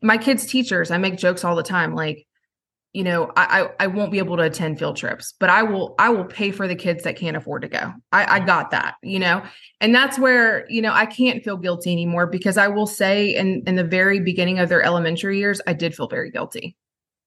my 0.00 0.16
kids' 0.16 0.46
teachers, 0.46 0.90
I 0.92 0.98
make 0.98 1.16
jokes 1.16 1.42
all 1.42 1.56
the 1.56 1.62
time, 1.62 1.94
like, 1.94 2.25
you 2.96 3.04
know, 3.04 3.30
I, 3.36 3.60
I, 3.60 3.84
I 3.84 3.86
won't 3.88 4.10
be 4.10 4.16
able 4.16 4.38
to 4.38 4.44
attend 4.44 4.78
field 4.78 4.96
trips, 4.96 5.34
but 5.38 5.50
I 5.50 5.62
will 5.62 5.94
I 5.98 6.08
will 6.08 6.24
pay 6.24 6.50
for 6.50 6.66
the 6.66 6.74
kids 6.74 7.04
that 7.04 7.16
can't 7.16 7.36
afford 7.36 7.60
to 7.60 7.68
go. 7.68 7.92
I, 8.10 8.36
I 8.36 8.40
got 8.40 8.70
that, 8.70 8.94
you 9.02 9.18
know, 9.18 9.42
and 9.82 9.94
that's 9.94 10.18
where 10.18 10.64
you 10.70 10.80
know 10.80 10.92
I 10.94 11.04
can't 11.04 11.44
feel 11.44 11.58
guilty 11.58 11.92
anymore 11.92 12.26
because 12.26 12.56
I 12.56 12.68
will 12.68 12.86
say 12.86 13.34
in 13.34 13.62
in 13.66 13.76
the 13.76 13.84
very 13.84 14.20
beginning 14.20 14.60
of 14.60 14.70
their 14.70 14.82
elementary 14.82 15.38
years, 15.38 15.60
I 15.66 15.74
did 15.74 15.94
feel 15.94 16.08
very 16.08 16.30
guilty. 16.30 16.74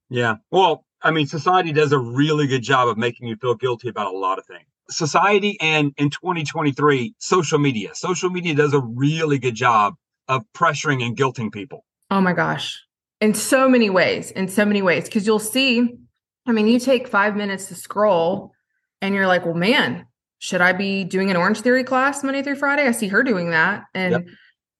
Yeah, 0.09 0.37
well, 0.49 0.85
I 1.03 1.11
mean, 1.11 1.27
society 1.27 1.71
does 1.71 1.91
a 1.91 1.99
really 1.99 2.47
good 2.47 2.63
job 2.63 2.87
of 2.87 2.97
making 2.97 3.27
you 3.27 3.35
feel 3.35 3.53
guilty 3.53 3.89
about 3.89 4.07
a 4.07 4.17
lot 4.17 4.39
of 4.39 4.47
things 4.47 4.65
society 4.89 5.55
and 5.61 5.93
in 5.97 6.09
2023, 6.09 7.13
social 7.19 7.59
media. 7.59 7.93
Social 7.93 8.31
media 8.31 8.55
does 8.55 8.73
a 8.73 8.79
really 8.79 9.37
good 9.37 9.53
job 9.53 9.93
of 10.27 10.43
pressuring 10.55 11.05
and 11.05 11.15
guilting 11.15 11.51
people. 11.51 11.85
Oh 12.09 12.21
my 12.21 12.33
gosh. 12.33 12.81
In 13.21 13.33
so 13.33 13.67
many 13.67 13.89
ways, 13.89 14.31
in 14.31 14.47
so 14.47 14.65
many 14.65 14.81
ways. 14.81 15.05
Because 15.05 15.27
you'll 15.27 15.39
see, 15.39 15.97
I 16.45 16.51
mean, 16.51 16.67
you 16.67 16.79
take 16.79 17.07
five 17.07 17.35
minutes 17.35 17.67
to 17.67 17.75
scroll 17.75 18.53
and 19.01 19.13
you're 19.13 19.27
like, 19.27 19.45
well, 19.45 19.55
man, 19.55 20.05
should 20.39 20.61
I 20.61 20.71
be 20.71 21.03
doing 21.03 21.29
an 21.29 21.35
Orangetheory 21.35 21.85
class 21.85 22.23
Monday 22.23 22.41
through 22.41 22.55
Friday? 22.55 22.83
I 22.83 22.91
see 22.91 23.09
her 23.09 23.23
doing 23.23 23.51
that. 23.51 23.83
And 23.93 24.11
yep. 24.11 24.25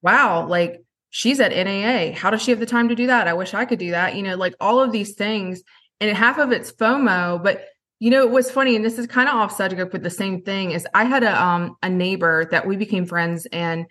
wow, 0.02 0.48
like 0.48 0.82
she's 1.10 1.40
at 1.40 1.52
NAA. 1.52 2.18
How 2.18 2.30
does 2.30 2.42
she 2.42 2.52
have 2.52 2.60
the 2.60 2.66
time 2.66 2.90
to 2.90 2.96
do 2.96 3.08
that? 3.08 3.28
I 3.28 3.34
wish 3.34 3.54
I 3.54 3.66
could 3.66 3.80
do 3.80 3.92
that. 3.92 4.16
You 4.16 4.24
know, 4.24 4.36
like 4.36 4.56
all 4.60 4.82
of 4.82 4.92
these 4.92 5.16
things. 5.16 5.62
And 6.00 6.16
half 6.16 6.38
of 6.38 6.54
it's 6.54 6.72
FOMO, 6.72 7.44
but 7.44 7.66
you 8.00 8.10
know, 8.10 8.22
it 8.22 8.32
was 8.32 8.50
funny, 8.50 8.78
and 8.78 8.86
this 8.86 8.98
is 8.98 9.08
kind 9.08 9.28
of 9.28 9.36
off 9.36 9.52
subject, 9.54 9.92
but 9.92 10.04
the 10.04 10.10
same 10.10 10.42
thing 10.42 10.72
is 10.72 10.88
I 10.94 11.04
had 11.04 11.24
a 11.24 11.42
um 11.42 11.76
a 11.84 11.90
neighbor 11.90 12.46
that 12.52 12.66
we 12.66 12.78
became 12.78 13.06
friends, 13.06 13.46
and 13.52 13.86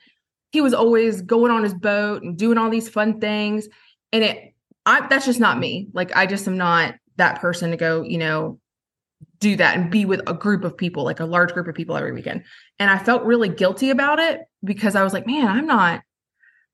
he 0.50 0.62
was 0.62 0.72
always 0.72 1.20
going 1.20 1.52
on 1.52 1.62
his 1.62 1.74
boat 1.74 2.22
and 2.22 2.36
doing 2.36 2.56
all 2.56 2.70
these 2.70 2.88
fun 2.88 3.20
things. 3.20 3.68
And 4.12 4.24
it 4.24 4.54
I 4.86 5.06
that's 5.06 5.26
just 5.26 5.40
not 5.40 5.58
me. 5.58 5.88
Like 5.92 6.16
I 6.16 6.26
just 6.26 6.46
am 6.48 6.56
not 6.56 6.94
that 7.16 7.40
person 7.40 7.70
to 7.70 7.76
go, 7.76 8.02
you 8.02 8.18
know, 8.18 8.58
do 9.40 9.56
that 9.56 9.76
and 9.76 9.90
be 9.90 10.04
with 10.04 10.20
a 10.26 10.34
group 10.34 10.64
of 10.64 10.76
people, 10.76 11.04
like 11.04 11.20
a 11.20 11.26
large 11.26 11.52
group 11.52 11.68
of 11.68 11.74
people 11.74 11.96
every 11.96 12.12
weekend. 12.12 12.44
And 12.78 12.90
I 12.90 12.98
felt 12.98 13.24
really 13.24 13.48
guilty 13.48 13.90
about 13.90 14.18
it 14.18 14.40
because 14.64 14.94
I 14.94 15.04
was 15.04 15.12
like, 15.12 15.26
man, 15.26 15.46
I'm 15.46 15.66
not, 15.66 16.02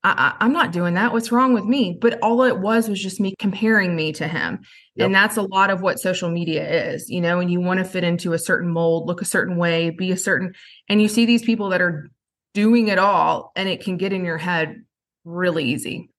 I, 0.02 0.34
am 0.40 0.52
not 0.52 0.72
doing 0.72 0.94
that. 0.94 1.12
What's 1.12 1.32
wrong 1.32 1.54
with 1.54 1.64
me? 1.64 1.96
But 1.98 2.18
all 2.20 2.42
it 2.42 2.58
was 2.58 2.88
was 2.88 3.02
just 3.02 3.20
me 3.20 3.34
comparing 3.38 3.96
me 3.96 4.12
to 4.12 4.28
him. 4.28 4.60
Yep. 4.96 5.06
And 5.06 5.14
that's 5.14 5.36
a 5.36 5.42
lot 5.42 5.70
of 5.70 5.80
what 5.80 5.98
social 5.98 6.30
media 6.30 6.92
is, 6.92 7.08
you 7.08 7.20
know, 7.20 7.40
and 7.40 7.50
you 7.50 7.60
want 7.60 7.78
to 7.78 7.84
fit 7.84 8.04
into 8.04 8.34
a 8.34 8.38
certain 8.38 8.70
mold, 8.70 9.06
look 9.06 9.22
a 9.22 9.26
certain 9.26 9.56
way, 9.56 9.90
be 9.90 10.12
a 10.12 10.16
certain, 10.16 10.54
and 10.88 11.00
you 11.00 11.08
see 11.08 11.24
these 11.24 11.42
people 11.42 11.70
that 11.70 11.80
are 11.80 12.10
doing 12.52 12.88
it 12.88 12.98
all 12.98 13.50
and 13.56 13.68
it 13.68 13.82
can 13.82 13.96
get 13.96 14.12
in 14.12 14.24
your 14.24 14.38
head 14.38 14.84
really 15.24 15.64
easy. 15.64 16.10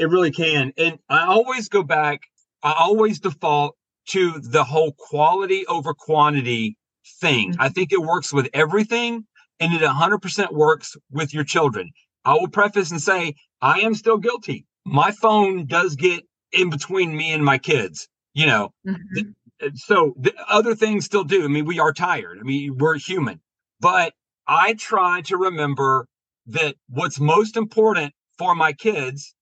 It 0.00 0.08
really 0.08 0.30
can. 0.30 0.72
And 0.78 0.98
I 1.10 1.26
always 1.26 1.68
go 1.68 1.82
back, 1.82 2.22
I 2.62 2.74
always 2.78 3.20
default 3.20 3.76
to 4.08 4.40
the 4.40 4.64
whole 4.64 4.92
quality 4.98 5.66
over 5.66 5.92
quantity 5.92 6.78
thing. 7.20 7.54
I 7.58 7.68
think 7.68 7.92
it 7.92 8.00
works 8.00 8.32
with 8.32 8.48
everything 8.54 9.26
and 9.60 9.74
it 9.74 9.82
100% 9.82 10.52
works 10.52 10.96
with 11.10 11.34
your 11.34 11.44
children. 11.44 11.90
I 12.24 12.32
will 12.32 12.48
preface 12.48 12.90
and 12.90 13.00
say, 13.00 13.34
I 13.60 13.80
am 13.80 13.94
still 13.94 14.16
guilty. 14.16 14.64
My 14.86 15.10
phone 15.10 15.66
does 15.66 15.96
get 15.96 16.24
in 16.50 16.70
between 16.70 17.14
me 17.14 17.32
and 17.32 17.44
my 17.44 17.58
kids, 17.58 18.08
you 18.32 18.46
know. 18.46 18.72
Mm-hmm. 18.88 19.68
So 19.74 20.14
the 20.18 20.32
other 20.48 20.74
things 20.74 21.04
still 21.04 21.24
do. 21.24 21.44
I 21.44 21.48
mean, 21.48 21.66
we 21.66 21.78
are 21.78 21.92
tired. 21.92 22.38
I 22.40 22.42
mean, 22.42 22.78
we're 22.78 22.96
human. 22.96 23.38
But 23.80 24.14
I 24.46 24.72
try 24.74 25.20
to 25.26 25.36
remember 25.36 26.06
that 26.46 26.76
what's 26.88 27.20
most 27.20 27.58
important 27.58 28.14
for 28.38 28.54
my 28.54 28.72
kids 28.72 29.34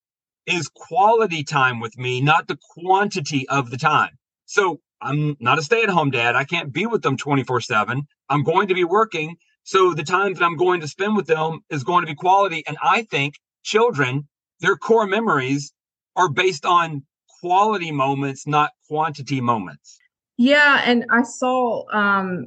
is 0.48 0.68
quality 0.68 1.44
time 1.44 1.80
with 1.80 1.98
me, 1.98 2.20
not 2.20 2.48
the 2.48 2.58
quantity 2.74 3.48
of 3.48 3.70
the 3.70 3.76
time. 3.76 4.18
So 4.46 4.80
I'm 5.00 5.36
not 5.40 5.58
a 5.58 5.62
stay 5.62 5.82
at 5.82 5.88
home 5.88 6.10
dad. 6.10 6.34
I 6.34 6.44
can't 6.44 6.72
be 6.72 6.86
with 6.86 7.02
them 7.02 7.16
24 7.16 7.60
7. 7.60 8.06
I'm 8.28 8.42
going 8.42 8.68
to 8.68 8.74
be 8.74 8.84
working. 8.84 9.36
So 9.62 9.92
the 9.92 10.02
time 10.02 10.34
that 10.34 10.42
I'm 10.42 10.56
going 10.56 10.80
to 10.80 10.88
spend 10.88 11.16
with 11.16 11.26
them 11.26 11.60
is 11.70 11.84
going 11.84 12.02
to 12.02 12.10
be 12.10 12.14
quality. 12.14 12.64
And 12.66 12.78
I 12.82 13.02
think 13.02 13.34
children, 13.62 14.26
their 14.60 14.76
core 14.76 15.06
memories 15.06 15.72
are 16.16 16.28
based 16.28 16.64
on 16.64 17.04
quality 17.40 17.92
moments, 17.92 18.46
not 18.46 18.72
quantity 18.88 19.40
moments. 19.40 19.98
Yeah. 20.36 20.82
And 20.84 21.04
I 21.10 21.22
saw 21.22 21.84
um, 21.92 22.46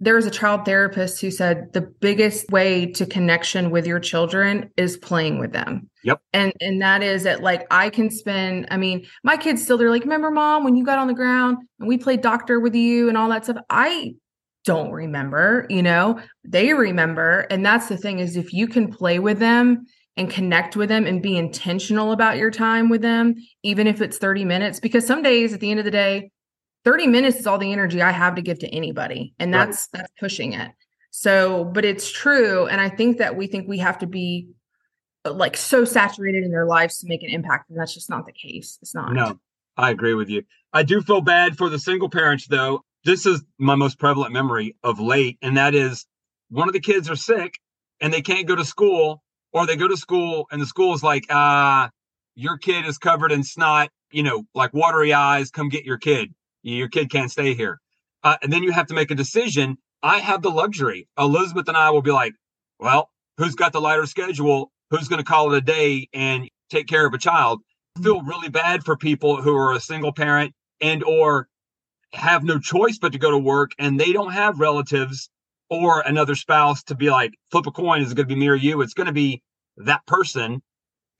there 0.00 0.14
was 0.14 0.24
a 0.24 0.30
child 0.30 0.64
therapist 0.64 1.20
who 1.20 1.30
said 1.30 1.72
the 1.74 1.82
biggest 1.82 2.50
way 2.50 2.86
to 2.86 3.04
connection 3.04 3.70
with 3.70 3.86
your 3.86 4.00
children 4.00 4.70
is 4.76 4.96
playing 4.96 5.38
with 5.38 5.52
them. 5.52 5.90
Yep. 6.04 6.20
And 6.32 6.52
and 6.60 6.80
that 6.80 7.02
is 7.02 7.24
that 7.24 7.42
like 7.42 7.66
I 7.70 7.90
can 7.90 8.10
spend 8.10 8.66
I 8.70 8.78
mean, 8.78 9.06
my 9.22 9.36
kids 9.36 9.62
still 9.62 9.76
they're 9.76 9.90
like, 9.90 10.04
"Remember 10.04 10.30
mom 10.30 10.64
when 10.64 10.74
you 10.74 10.84
got 10.84 10.98
on 10.98 11.06
the 11.06 11.14
ground 11.14 11.58
and 11.78 11.88
we 11.88 11.98
played 11.98 12.22
doctor 12.22 12.58
with 12.58 12.74
you 12.74 13.08
and 13.08 13.18
all 13.18 13.28
that 13.28 13.44
stuff?" 13.44 13.58
I 13.68 14.14
don't 14.64 14.90
remember, 14.90 15.66
you 15.68 15.82
know. 15.82 16.20
They 16.44 16.72
remember, 16.72 17.46
and 17.50 17.64
that's 17.64 17.88
the 17.88 17.96
thing 17.96 18.18
is 18.18 18.36
if 18.36 18.52
you 18.52 18.68
can 18.68 18.90
play 18.90 19.18
with 19.18 19.38
them 19.38 19.86
and 20.16 20.30
connect 20.30 20.76
with 20.76 20.88
them 20.88 21.06
and 21.06 21.22
be 21.22 21.36
intentional 21.36 22.12
about 22.12 22.36
your 22.36 22.50
time 22.50 22.88
with 22.88 23.02
them, 23.02 23.34
even 23.62 23.86
if 23.86 24.00
it's 24.00 24.18
30 24.18 24.44
minutes 24.44 24.80
because 24.80 25.06
some 25.06 25.22
days 25.22 25.52
at 25.52 25.60
the 25.60 25.70
end 25.70 25.78
of 25.78 25.84
the 25.84 25.90
day, 25.90 26.30
30 26.84 27.06
minutes 27.08 27.38
is 27.38 27.46
all 27.46 27.58
the 27.58 27.72
energy 27.72 28.00
I 28.00 28.10
have 28.10 28.34
to 28.36 28.42
give 28.42 28.58
to 28.60 28.68
anybody. 28.68 29.34
And 29.38 29.52
that's 29.52 29.88
right. 29.92 30.00
that's 30.00 30.12
pushing 30.18 30.52
it. 30.52 30.72
So, 31.10 31.64
but 31.64 31.84
it's 31.84 32.10
true. 32.10 32.66
And 32.66 32.80
I 32.80 32.88
think 32.88 33.18
that 33.18 33.36
we 33.36 33.46
think 33.46 33.68
we 33.68 33.78
have 33.78 33.98
to 33.98 34.06
be 34.06 34.48
uh, 35.24 35.32
like 35.32 35.56
so 35.56 35.84
saturated 35.84 36.44
in 36.44 36.50
their 36.50 36.66
lives 36.66 36.98
to 36.98 37.08
make 37.08 37.22
an 37.22 37.30
impact. 37.30 37.68
And 37.68 37.78
that's 37.78 37.94
just 37.94 38.08
not 38.08 38.26
the 38.26 38.32
case. 38.32 38.78
It's 38.80 38.94
not. 38.94 39.12
No, 39.12 39.40
I 39.76 39.90
agree 39.90 40.14
with 40.14 40.28
you. 40.28 40.44
I 40.72 40.82
do 40.82 41.02
feel 41.02 41.20
bad 41.20 41.58
for 41.58 41.68
the 41.68 41.78
single 41.78 42.08
parents 42.08 42.46
though. 42.46 42.84
This 43.04 43.26
is 43.26 43.42
my 43.58 43.74
most 43.74 43.98
prevalent 43.98 44.32
memory 44.32 44.76
of 44.82 45.00
late. 45.00 45.38
And 45.42 45.56
that 45.56 45.74
is 45.74 46.06
one 46.48 46.68
of 46.68 46.74
the 46.74 46.80
kids 46.80 47.10
are 47.10 47.16
sick 47.16 47.58
and 48.00 48.12
they 48.12 48.22
can't 48.22 48.46
go 48.46 48.54
to 48.54 48.64
school 48.64 49.22
or 49.52 49.66
they 49.66 49.76
go 49.76 49.88
to 49.88 49.96
school 49.96 50.46
and 50.52 50.62
the 50.62 50.66
school 50.66 50.94
is 50.94 51.02
like, 51.02 51.26
ah, 51.28 51.86
uh, 51.86 51.88
your 52.36 52.56
kid 52.56 52.86
is 52.86 52.98
covered 52.98 53.32
in 53.32 53.42
snot, 53.42 53.90
you 54.12 54.22
know, 54.22 54.44
like 54.54 54.72
watery 54.72 55.12
eyes, 55.12 55.50
come 55.50 55.68
get 55.68 55.84
your 55.84 55.98
kid 55.98 56.32
your 56.62 56.88
kid 56.88 57.10
can't 57.10 57.30
stay 57.30 57.54
here. 57.54 57.80
Uh, 58.22 58.36
and 58.42 58.52
then 58.52 58.62
you 58.62 58.72
have 58.72 58.86
to 58.88 58.94
make 58.94 59.10
a 59.10 59.14
decision. 59.14 59.78
I 60.02 60.18
have 60.18 60.42
the 60.42 60.50
luxury. 60.50 61.08
Elizabeth 61.18 61.68
and 61.68 61.76
I 61.76 61.90
will 61.90 62.02
be 62.02 62.12
like, 62.12 62.34
well, 62.78 63.10
who's 63.38 63.54
got 63.54 63.72
the 63.72 63.80
lighter 63.80 64.06
schedule? 64.06 64.70
Who's 64.90 65.08
going 65.08 65.18
to 65.18 65.24
call 65.24 65.52
it 65.52 65.58
a 65.58 65.60
day 65.60 66.08
and 66.12 66.48
take 66.70 66.86
care 66.86 67.06
of 67.06 67.14
a 67.14 67.18
child? 67.18 67.60
I 67.96 68.02
feel 68.02 68.22
really 68.22 68.48
bad 68.48 68.84
for 68.84 68.96
people 68.96 69.40
who 69.40 69.56
are 69.56 69.72
a 69.72 69.80
single 69.80 70.12
parent 70.12 70.52
and 70.80 71.04
or 71.04 71.48
have 72.12 72.44
no 72.44 72.58
choice 72.58 72.98
but 72.98 73.12
to 73.12 73.18
go 73.18 73.30
to 73.30 73.38
work 73.38 73.72
and 73.78 73.98
they 73.98 74.12
don't 74.12 74.32
have 74.32 74.58
relatives 74.58 75.30
or 75.68 76.00
another 76.00 76.34
spouse 76.34 76.82
to 76.84 76.94
be 76.94 77.08
like 77.08 77.32
flip 77.52 77.66
a 77.66 77.70
coin 77.70 78.02
is 78.02 78.10
it 78.10 78.16
going 78.16 78.28
to 78.28 78.34
be 78.34 78.40
me 78.40 78.48
or 78.48 78.56
you 78.56 78.80
it's 78.80 78.94
going 78.94 79.06
to 79.06 79.12
be 79.12 79.42
that 79.76 80.04
person 80.06 80.60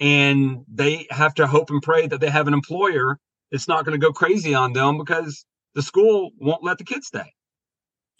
and 0.00 0.64
they 0.66 1.06
have 1.10 1.34
to 1.34 1.46
hope 1.46 1.70
and 1.70 1.82
pray 1.82 2.06
that 2.06 2.20
they 2.20 2.28
have 2.28 2.48
an 2.48 2.54
employer 2.54 3.18
it's 3.50 3.68
not 3.68 3.84
going 3.84 3.98
to 3.98 4.04
go 4.04 4.12
crazy 4.12 4.54
on 4.54 4.72
them 4.72 4.98
because 4.98 5.44
the 5.74 5.82
school 5.82 6.30
won't 6.38 6.64
let 6.64 6.78
the 6.78 6.84
kids 6.84 7.06
stay. 7.06 7.32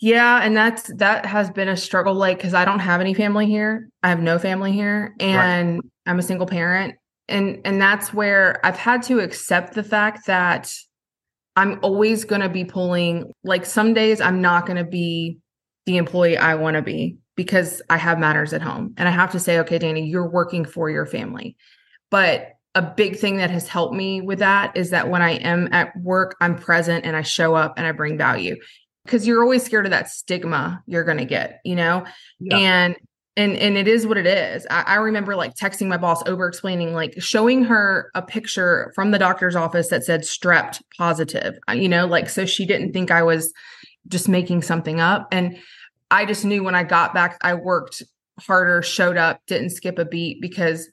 Yeah, 0.00 0.40
and 0.42 0.56
that's 0.56 0.90
that 0.96 1.26
has 1.26 1.50
been 1.50 1.68
a 1.68 1.76
struggle 1.76 2.14
like 2.14 2.40
cuz 2.40 2.54
I 2.54 2.64
don't 2.64 2.78
have 2.78 3.00
any 3.00 3.12
family 3.12 3.46
here. 3.46 3.90
I 4.02 4.08
have 4.08 4.20
no 4.20 4.38
family 4.38 4.72
here 4.72 5.14
and 5.20 5.74
right. 5.74 5.84
I'm 6.06 6.18
a 6.18 6.22
single 6.22 6.46
parent 6.46 6.94
and 7.28 7.60
and 7.64 7.80
that's 7.80 8.12
where 8.12 8.64
I've 8.64 8.76
had 8.76 9.02
to 9.04 9.20
accept 9.20 9.74
the 9.74 9.82
fact 9.82 10.26
that 10.26 10.74
I'm 11.56 11.78
always 11.82 12.24
going 12.24 12.40
to 12.40 12.48
be 12.48 12.64
pulling 12.64 13.32
like 13.44 13.66
some 13.66 13.92
days 13.92 14.20
I'm 14.20 14.40
not 14.40 14.66
going 14.66 14.78
to 14.78 14.90
be 14.90 15.38
the 15.84 15.96
employee 15.96 16.36
I 16.36 16.54
want 16.54 16.76
to 16.76 16.82
be 16.82 17.18
because 17.36 17.82
I 17.90 17.98
have 17.98 18.18
matters 18.18 18.52
at 18.52 18.62
home 18.62 18.94
and 18.96 19.08
I 19.08 19.12
have 19.12 19.32
to 19.32 19.40
say 19.40 19.58
okay 19.60 19.78
Danny 19.78 20.06
you're 20.06 20.28
working 20.28 20.64
for 20.64 20.88
your 20.88 21.06
family. 21.06 21.56
But 22.10 22.52
a 22.74 22.82
big 22.82 23.18
thing 23.18 23.38
that 23.38 23.50
has 23.50 23.66
helped 23.66 23.94
me 23.94 24.20
with 24.20 24.38
that 24.38 24.76
is 24.76 24.90
that 24.90 25.08
when 25.08 25.22
I 25.22 25.32
am 25.32 25.68
at 25.72 25.96
work, 25.96 26.36
I'm 26.40 26.56
present 26.56 27.04
and 27.04 27.16
I 27.16 27.22
show 27.22 27.54
up 27.54 27.74
and 27.76 27.86
I 27.86 27.92
bring 27.92 28.16
value 28.16 28.56
because 29.04 29.26
you're 29.26 29.42
always 29.42 29.64
scared 29.64 29.86
of 29.86 29.90
that 29.90 30.08
stigma 30.08 30.82
you're 30.86 31.04
going 31.04 31.18
to 31.18 31.24
get, 31.24 31.60
you 31.64 31.74
know? 31.74 32.04
Yeah. 32.38 32.56
And 32.56 32.96
and 33.36 33.56
and 33.56 33.76
it 33.76 33.88
is 33.88 34.06
what 34.06 34.18
it 34.18 34.26
is. 34.26 34.66
I, 34.70 34.82
I 34.82 34.94
remember 34.96 35.34
like 35.34 35.54
texting 35.54 35.88
my 35.88 35.96
boss 35.96 36.22
over 36.26 36.46
explaining, 36.46 36.92
like 36.92 37.14
showing 37.20 37.64
her 37.64 38.10
a 38.14 38.22
picture 38.22 38.92
from 38.94 39.10
the 39.10 39.18
doctor's 39.18 39.56
office 39.56 39.88
that 39.88 40.04
said 40.04 40.22
strep 40.22 40.80
positive, 40.98 41.58
uh, 41.68 41.72
you 41.72 41.88
know, 41.88 42.06
like 42.06 42.28
so 42.28 42.44
she 42.44 42.66
didn't 42.66 42.92
think 42.92 43.10
I 43.10 43.22
was 43.22 43.52
just 44.08 44.28
making 44.28 44.62
something 44.62 45.00
up. 45.00 45.28
And 45.32 45.58
I 46.10 46.24
just 46.24 46.44
knew 46.44 46.64
when 46.64 46.74
I 46.74 46.82
got 46.82 47.14
back, 47.14 47.38
I 47.42 47.54
worked 47.54 48.02
harder, 48.40 48.82
showed 48.82 49.16
up, 49.16 49.40
didn't 49.46 49.70
skip 49.70 49.98
a 49.98 50.04
beat 50.04 50.40
because 50.40 50.88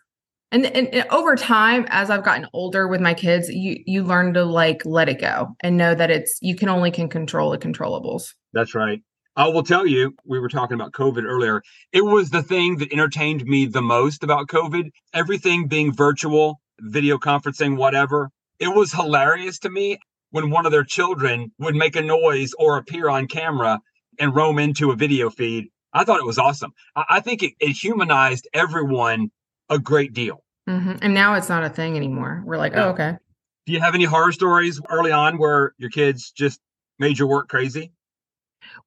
and, 0.51 0.66
and, 0.66 0.88
and, 0.94 1.10
over 1.10 1.36
time 1.36 1.86
as 1.89 2.10
i've 2.10 2.24
gotten 2.24 2.48
older 2.54 2.88
with 2.88 3.01
my 3.01 3.13
kids 3.13 3.50
you 3.50 3.77
you 3.86 4.04
learn 4.04 4.34
to 4.34 4.44
like 4.44 4.86
let 4.86 5.10
it 5.10 5.20
go 5.20 5.56
and 5.62 5.77
know 5.77 5.94
that 5.96 6.10
it's 6.10 6.38
you 6.42 6.56
can 6.56 6.70
only 6.70 6.92
can 6.92 7.10
control 7.10 7.51
the 7.51 7.58
controllables. 7.58 8.34
That's 8.54 8.75
right. 8.75 9.01
I 9.36 9.48
will 9.50 9.63
tell 9.63 9.86
you 9.86 10.16
we 10.25 10.39
were 10.39 10.50
talking 10.50 10.75
about 10.75 10.94
covid 10.94 11.24
earlier. 11.24 11.62
It 11.92 12.04
was 12.04 12.30
the 12.30 12.44
thing 12.44 12.77
that 12.77 12.92
entertained 12.92 13.46
me 13.46 13.66
the 13.66 13.82
most 13.82 14.24
about 14.24 14.48
covid. 14.48 14.92
Everything 15.13 15.68
being 15.68 15.94
virtual 15.94 16.60
video 16.80 17.18
conferencing 17.18 17.77
whatever 17.77 18.30
it 18.60 18.70
was 18.70 18.92
hilarious 18.92 19.60
to 19.60 19.70
me 19.70 20.00
when 20.32 20.50
one 20.50 20.66
of 20.66 20.72
their 20.72 20.84
children 20.84 21.51
would 21.60 21.75
make 21.75 21.96
a 21.96 22.01
noise 22.01 22.54
or 22.58 22.77
appear 22.77 23.10
on 23.10 23.27
camera 23.27 23.80
and 24.20 24.36
roam 24.36 24.60
into 24.60 24.92
a 24.92 24.96
video 24.96 25.30
feed. 25.30 25.66
I 25.94 26.04
thought 26.04 26.20
it 26.20 26.25
was 26.25 26.38
awesome. 26.39 26.72
I, 26.96 27.22
think 27.22 27.44
it, 27.44 27.54
it 27.60 27.72
humanized 27.72 28.48
everyone 28.54 29.30
a 29.70 29.80
great 29.80 30.14
deal. 30.14 30.44
Mm-hmm. 30.70 30.98
And 31.02 31.14
now 31.14 31.36
it's 31.36 31.50
not 31.50 31.64
a 31.64 31.70
thing 31.70 31.96
anymore. 31.96 32.44
We're 32.46 32.58
like, 32.58 32.74
oh, 32.76 32.90
okay. 32.90 33.18
Do 33.66 33.74
you 33.74 33.80
have 33.80 33.96
any 33.96 34.06
horror 34.06 34.32
stories 34.32 34.82
early 34.90 35.12
on 35.12 35.38
where 35.38 35.74
your 35.78 35.90
kids 35.90 36.32
just 36.32 36.60
made 37.00 37.18
your 37.20 37.28
work 37.28 37.50
crazy? 37.50 37.92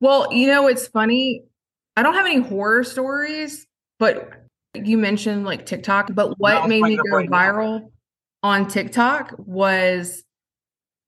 Well, 0.01 0.33
you 0.33 0.47
know, 0.47 0.67
it's 0.67 0.87
funny. 0.89 1.43
I 1.97 2.03
don't 2.03 2.15
have 2.15 2.27
any 2.27 2.41
horror 2.41 2.85
stories, 2.85 3.67
but 3.99 4.31
you 4.75 4.99
mentioned 4.99 5.45
like 5.45 5.67
TikTok. 5.67 6.15
But 6.15 6.39
what 6.39 6.69
made 6.69 6.83
me 6.83 6.97
go 6.97 7.17
right 7.17 7.29
viral 7.29 7.81
now. 7.81 7.91
on 8.43 8.69
TikTok 8.69 9.35
was 9.39 10.23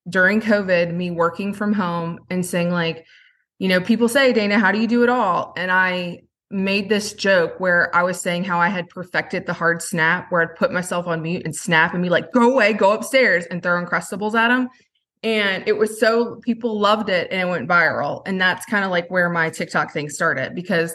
during 0.08 0.40
COVID, 0.40 0.92
me 0.94 1.10
working 1.10 1.54
from 1.54 1.72
home 1.72 2.18
and 2.28 2.44
saying, 2.44 2.70
like, 2.70 3.06
you 3.58 3.68
know, 3.68 3.80
people 3.80 4.08
say, 4.08 4.32
Dana, 4.32 4.58
how 4.58 4.72
do 4.72 4.80
you 4.80 4.88
do 4.88 5.02
it 5.02 5.08
all? 5.08 5.52
And 5.56 5.70
I 5.70 6.22
made 6.52 6.88
this 6.88 7.14
joke 7.14 7.58
where 7.58 7.94
I 7.96 8.02
was 8.02 8.20
saying 8.20 8.44
how 8.44 8.60
I 8.60 8.68
had 8.68 8.88
perfected 8.88 9.46
the 9.46 9.52
hard 9.52 9.82
snap, 9.82 10.30
where 10.30 10.42
I'd 10.42 10.54
put 10.54 10.72
myself 10.72 11.06
on 11.06 11.22
mute 11.22 11.44
and 11.44 11.56
snap 11.56 11.94
and 11.94 12.02
be 12.02 12.10
like, 12.10 12.32
go 12.32 12.52
away, 12.52 12.74
go 12.74 12.92
upstairs 12.92 13.46
and 13.46 13.62
throw 13.62 13.82
Uncrustables 13.82 14.34
at 14.34 14.50
him. 14.50 14.68
And 15.22 15.64
it 15.66 15.78
was 15.78 15.98
so 15.98 16.36
people 16.36 16.78
loved 16.78 17.08
it 17.08 17.28
and 17.30 17.40
it 17.40 17.50
went 17.50 17.68
viral. 17.68 18.22
And 18.26 18.40
that's 18.40 18.66
kind 18.66 18.84
of 18.84 18.90
like 18.90 19.08
where 19.10 19.30
my 19.30 19.50
TikTok 19.50 19.92
thing 19.92 20.08
started 20.08 20.54
because 20.54 20.94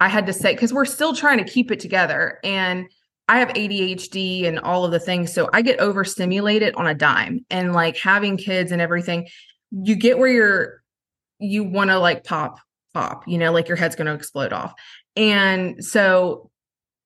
I 0.00 0.08
had 0.08 0.26
to 0.26 0.32
say, 0.32 0.52
because 0.52 0.72
we're 0.72 0.84
still 0.84 1.14
trying 1.14 1.38
to 1.38 1.44
keep 1.44 1.70
it 1.70 1.80
together. 1.80 2.38
And 2.44 2.86
I 3.28 3.38
have 3.38 3.48
ADHD 3.48 4.46
and 4.46 4.58
all 4.58 4.84
of 4.84 4.90
the 4.90 5.00
things. 5.00 5.32
So 5.32 5.48
I 5.52 5.62
get 5.62 5.80
overstimulated 5.80 6.74
on 6.74 6.86
a 6.86 6.94
dime. 6.94 7.44
And 7.50 7.72
like 7.72 7.96
having 7.96 8.36
kids 8.36 8.72
and 8.72 8.80
everything, 8.80 9.28
you 9.70 9.96
get 9.96 10.18
where 10.18 10.30
you're, 10.30 10.82
you 11.38 11.62
want 11.62 11.90
to 11.90 11.98
like 11.98 12.24
pop, 12.24 12.58
pop, 12.94 13.28
you 13.28 13.38
know, 13.38 13.52
like 13.52 13.68
your 13.68 13.76
head's 13.76 13.96
going 13.96 14.06
to 14.06 14.14
explode 14.14 14.52
off. 14.52 14.72
And 15.18 15.84
so 15.84 16.48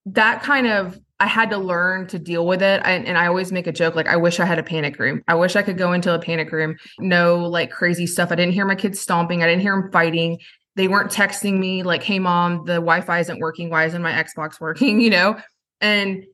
that 0.04 0.42
kind 0.42 0.66
of, 0.66 1.00
I 1.18 1.26
had 1.26 1.50
to 1.50 1.56
learn 1.56 2.08
to 2.08 2.18
deal 2.18 2.46
with 2.46 2.62
it. 2.62 2.82
I, 2.84 2.92
and 2.92 3.16
I 3.16 3.26
always 3.26 3.52
make 3.52 3.66
a 3.66 3.72
joke 3.72 3.94
like, 3.94 4.06
I 4.06 4.16
wish 4.16 4.38
I 4.38 4.44
had 4.44 4.58
a 4.58 4.62
panic 4.62 4.98
room. 4.98 5.22
I 5.28 5.34
wish 5.34 5.56
I 5.56 5.62
could 5.62 5.78
go 5.78 5.92
into 5.94 6.12
a 6.14 6.18
panic 6.18 6.52
room, 6.52 6.76
no 6.98 7.36
like 7.36 7.70
crazy 7.70 8.06
stuff. 8.06 8.30
I 8.30 8.34
didn't 8.34 8.52
hear 8.52 8.66
my 8.66 8.74
kids 8.74 9.00
stomping. 9.00 9.42
I 9.42 9.46
didn't 9.46 9.62
hear 9.62 9.80
them 9.80 9.90
fighting. 9.90 10.38
They 10.76 10.88
weren't 10.88 11.10
texting 11.10 11.58
me 11.58 11.84
like, 11.84 12.02
hey, 12.02 12.18
mom, 12.18 12.64
the 12.66 12.74
Wi 12.74 13.00
Fi 13.00 13.20
isn't 13.20 13.38
working. 13.38 13.70
Why 13.70 13.86
isn't 13.86 14.02
my 14.02 14.12
Xbox 14.12 14.60
working? 14.60 15.00
You 15.00 15.10
know? 15.10 15.40
And 15.80 16.24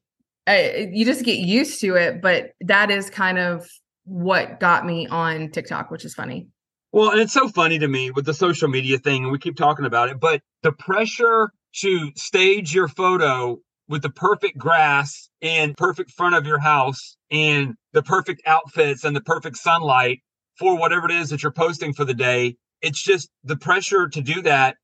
I, 0.49 0.91
you 0.93 1.05
just 1.05 1.25
get 1.25 1.39
used 1.39 1.81
to 1.83 1.95
it. 1.95 2.21
But 2.21 2.53
that 2.63 2.91
is 2.91 3.09
kind 3.09 3.39
of 3.39 3.69
what 4.05 4.59
got 4.59 4.85
me 4.85 5.07
on 5.07 5.51
TikTok, 5.51 5.91
which 5.91 6.05
is 6.05 6.15
funny. 6.15 6.49
Well, 6.91 7.11
and 7.11 7.21
it's 7.21 7.35
so 7.35 7.49
funny 7.49 7.79
to 7.79 7.89
me 7.89 8.11
with 8.11 8.25
the 8.25 8.33
social 8.35 8.69
media 8.69 8.99
thing, 8.99 9.25
and 9.25 9.33
we 9.33 9.39
keep 9.39 9.57
talking 9.57 9.85
about 9.85 10.09
it, 10.09 10.19
but 10.19 10.41
the 10.63 10.73
pressure 10.73 11.53
to 11.81 12.13
stage 12.17 12.75
your 12.75 12.89
photo 12.89 13.59
with 13.89 14.03
the 14.03 14.11
perfect 14.11 14.59
grass 14.59 15.29
and 15.41 15.77
perfect 15.77 16.11
front 16.11 16.35
of 16.35 16.47
your 16.47 16.59
house 16.59 17.17
and 17.31 17.75
the 17.93 18.03
perfect 18.03 18.43
outfits 18.47 19.05
and 19.05 19.17
the 19.17 19.21
perfect 19.21 19.57
sunlight 19.57 20.21
for 20.59 20.77
whatever 20.77 21.07
it 21.07 21.13
is 21.13 21.31
that 21.31 21.43
you're 21.43 21.53
posting 21.53 21.93
for 21.93 22.05
the 22.05 22.15
day. 22.15 22.57
It's 22.83 23.03
just 23.03 23.29
the 23.45 23.57
pressure 23.57 24.09
to 24.09 24.21
do 24.21 24.43
that 24.43 24.77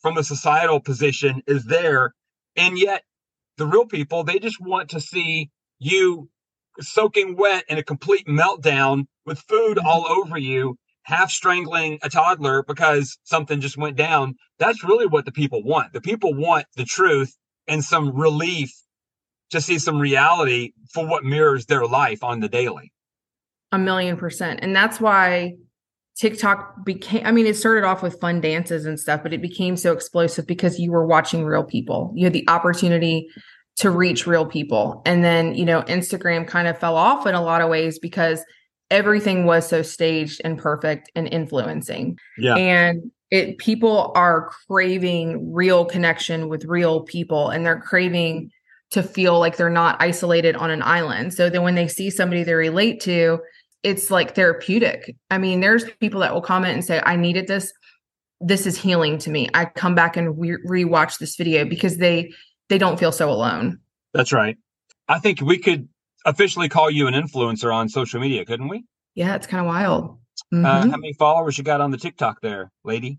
from 0.00 0.16
a 0.16 0.24
societal 0.24 0.80
position 0.80 1.42
is 1.46 1.64
there. 1.64 2.14
And 2.56 2.78
yet 2.78 3.02
the 3.56 3.66
real 3.66 3.86
people, 3.86 4.24
they 4.24 4.38
just 4.38 4.60
want 4.60 4.90
to 4.90 5.00
see 5.00 5.50
you 5.78 6.28
soaking 6.80 7.36
wet 7.36 7.64
in 7.68 7.78
a 7.78 7.82
complete 7.82 8.26
meltdown 8.26 9.06
with 9.26 9.40
food 9.40 9.76
mm-hmm. 9.76 9.86
all 9.86 10.06
over 10.06 10.38
you, 10.38 10.76
half 11.10 11.30
strangling 11.30 11.98
a 12.02 12.08
toddler 12.08 12.62
because 12.62 13.18
something 13.24 13.60
just 13.60 13.76
went 13.76 13.96
down. 13.96 14.34
That's 14.58 14.84
really 14.84 15.06
what 15.06 15.24
the 15.24 15.32
people 15.32 15.62
want. 15.62 15.92
The 15.92 16.00
people 16.00 16.32
want 16.34 16.66
the 16.76 16.84
truth 16.84 17.36
and 17.68 17.84
some 17.84 18.16
relief 18.16 18.72
to 19.50 19.60
see 19.60 19.78
some 19.78 19.98
reality 19.98 20.72
for 20.92 21.06
what 21.06 21.24
mirrors 21.24 21.66
their 21.66 21.86
life 21.86 22.22
on 22.22 22.40
the 22.40 22.48
daily. 22.48 22.92
A 23.72 23.78
million 23.78 24.16
percent. 24.16 24.60
And 24.62 24.74
that's 24.74 25.00
why 25.00 25.54
TikTok 26.16 26.84
became, 26.84 27.24
I 27.24 27.32
mean, 27.32 27.46
it 27.46 27.56
started 27.56 27.84
off 27.84 28.02
with 28.02 28.20
fun 28.20 28.40
dances 28.40 28.86
and 28.86 28.98
stuff, 28.98 29.22
but 29.22 29.32
it 29.32 29.42
became 29.42 29.76
so 29.76 29.92
explosive 29.92 30.46
because 30.46 30.78
you 30.78 30.92
were 30.92 31.06
watching 31.06 31.44
real 31.44 31.64
people. 31.64 32.12
You 32.14 32.26
had 32.26 32.32
the 32.32 32.48
opportunity 32.48 33.28
to 33.76 33.90
reach 33.90 34.26
real 34.26 34.44
people. 34.44 35.02
And 35.06 35.24
then, 35.24 35.54
you 35.54 35.64
know, 35.64 35.82
Instagram 35.82 36.46
kind 36.46 36.68
of 36.68 36.78
fell 36.78 36.96
off 36.96 37.26
in 37.26 37.34
a 37.34 37.42
lot 37.42 37.62
of 37.62 37.70
ways 37.70 37.98
because 37.98 38.44
everything 38.90 39.44
was 39.46 39.68
so 39.68 39.82
staged 39.82 40.40
and 40.44 40.58
perfect 40.58 41.10
and 41.14 41.28
influencing. 41.28 42.18
Yeah. 42.36 42.56
And 42.56 43.10
it 43.30 43.58
people 43.58 44.12
are 44.14 44.50
craving 44.66 45.52
real 45.52 45.84
connection 45.84 46.48
with 46.48 46.64
real 46.64 47.02
people 47.02 47.48
and 47.48 47.64
they're 47.64 47.80
craving 47.80 48.50
to 48.90 49.02
feel 49.02 49.38
like 49.38 49.56
they're 49.56 49.70
not 49.70 49.96
isolated 50.00 50.56
on 50.56 50.70
an 50.70 50.82
island. 50.82 51.32
So 51.32 51.48
then 51.48 51.62
when 51.62 51.76
they 51.76 51.86
see 51.86 52.10
somebody 52.10 52.42
they 52.42 52.54
relate 52.54 53.00
to, 53.02 53.38
it's 53.84 54.10
like 54.10 54.34
therapeutic. 54.34 55.16
I 55.30 55.38
mean, 55.38 55.60
there's 55.60 55.84
people 56.00 56.20
that 56.20 56.34
will 56.34 56.40
comment 56.42 56.74
and 56.74 56.84
say, 56.84 57.00
I 57.04 57.14
needed 57.14 57.46
this. 57.46 57.72
This 58.40 58.66
is 58.66 58.76
healing 58.76 59.18
to 59.18 59.30
me. 59.30 59.48
I 59.54 59.66
come 59.66 59.94
back 59.94 60.16
and 60.16 60.38
re- 60.38 60.58
rewatch 60.66 61.18
this 61.18 61.36
video 61.36 61.64
because 61.64 61.98
they 61.98 62.32
they 62.68 62.78
don't 62.78 62.98
feel 62.98 63.12
so 63.12 63.30
alone. 63.30 63.78
That's 64.12 64.32
right. 64.32 64.56
I 65.08 65.18
think 65.18 65.40
we 65.40 65.58
could 65.58 65.88
officially 66.24 66.68
call 66.68 66.90
you 66.90 67.06
an 67.06 67.14
influencer 67.14 67.72
on 67.74 67.88
social 67.88 68.20
media, 68.20 68.44
couldn't 68.44 68.68
we? 68.68 68.84
Yeah, 69.14 69.34
it's 69.34 69.46
kind 69.46 69.60
of 69.60 69.66
wild. 69.66 70.18
Mm-hmm. 70.52 70.64
Uh, 70.64 70.80
how 70.82 70.96
many 70.96 71.12
followers 71.14 71.58
you 71.58 71.64
got 71.64 71.80
on 71.80 71.90
the 71.90 71.98
TikTok 71.98 72.40
there, 72.40 72.70
lady? 72.84 73.18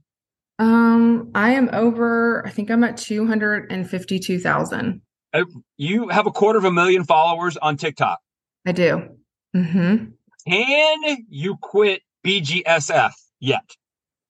Um, 0.59 1.31
I 1.33 1.51
am 1.51 1.69
over. 1.73 2.45
I 2.45 2.49
think 2.49 2.69
I'm 2.69 2.83
at 2.83 2.97
two 2.97 3.25
hundred 3.25 3.71
and 3.71 3.89
fifty-two 3.89 4.39
thousand. 4.39 5.01
Uh, 5.33 5.45
you 5.77 6.09
have 6.09 6.27
a 6.27 6.31
quarter 6.31 6.59
of 6.59 6.65
a 6.65 6.71
million 6.71 7.03
followers 7.03 7.57
on 7.57 7.77
TikTok. 7.77 8.19
I 8.65 8.71
do. 8.71 9.09
Mm-hmm. 9.55 10.05
Can 10.47 11.17
you 11.29 11.57
quit 11.57 12.01
BGSF 12.23 13.11
yet? 13.39 13.75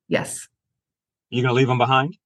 Yes. 0.08 0.48
You 1.30 1.42
gonna 1.42 1.54
leave 1.54 1.68
them 1.68 1.78
behind? 1.78 2.18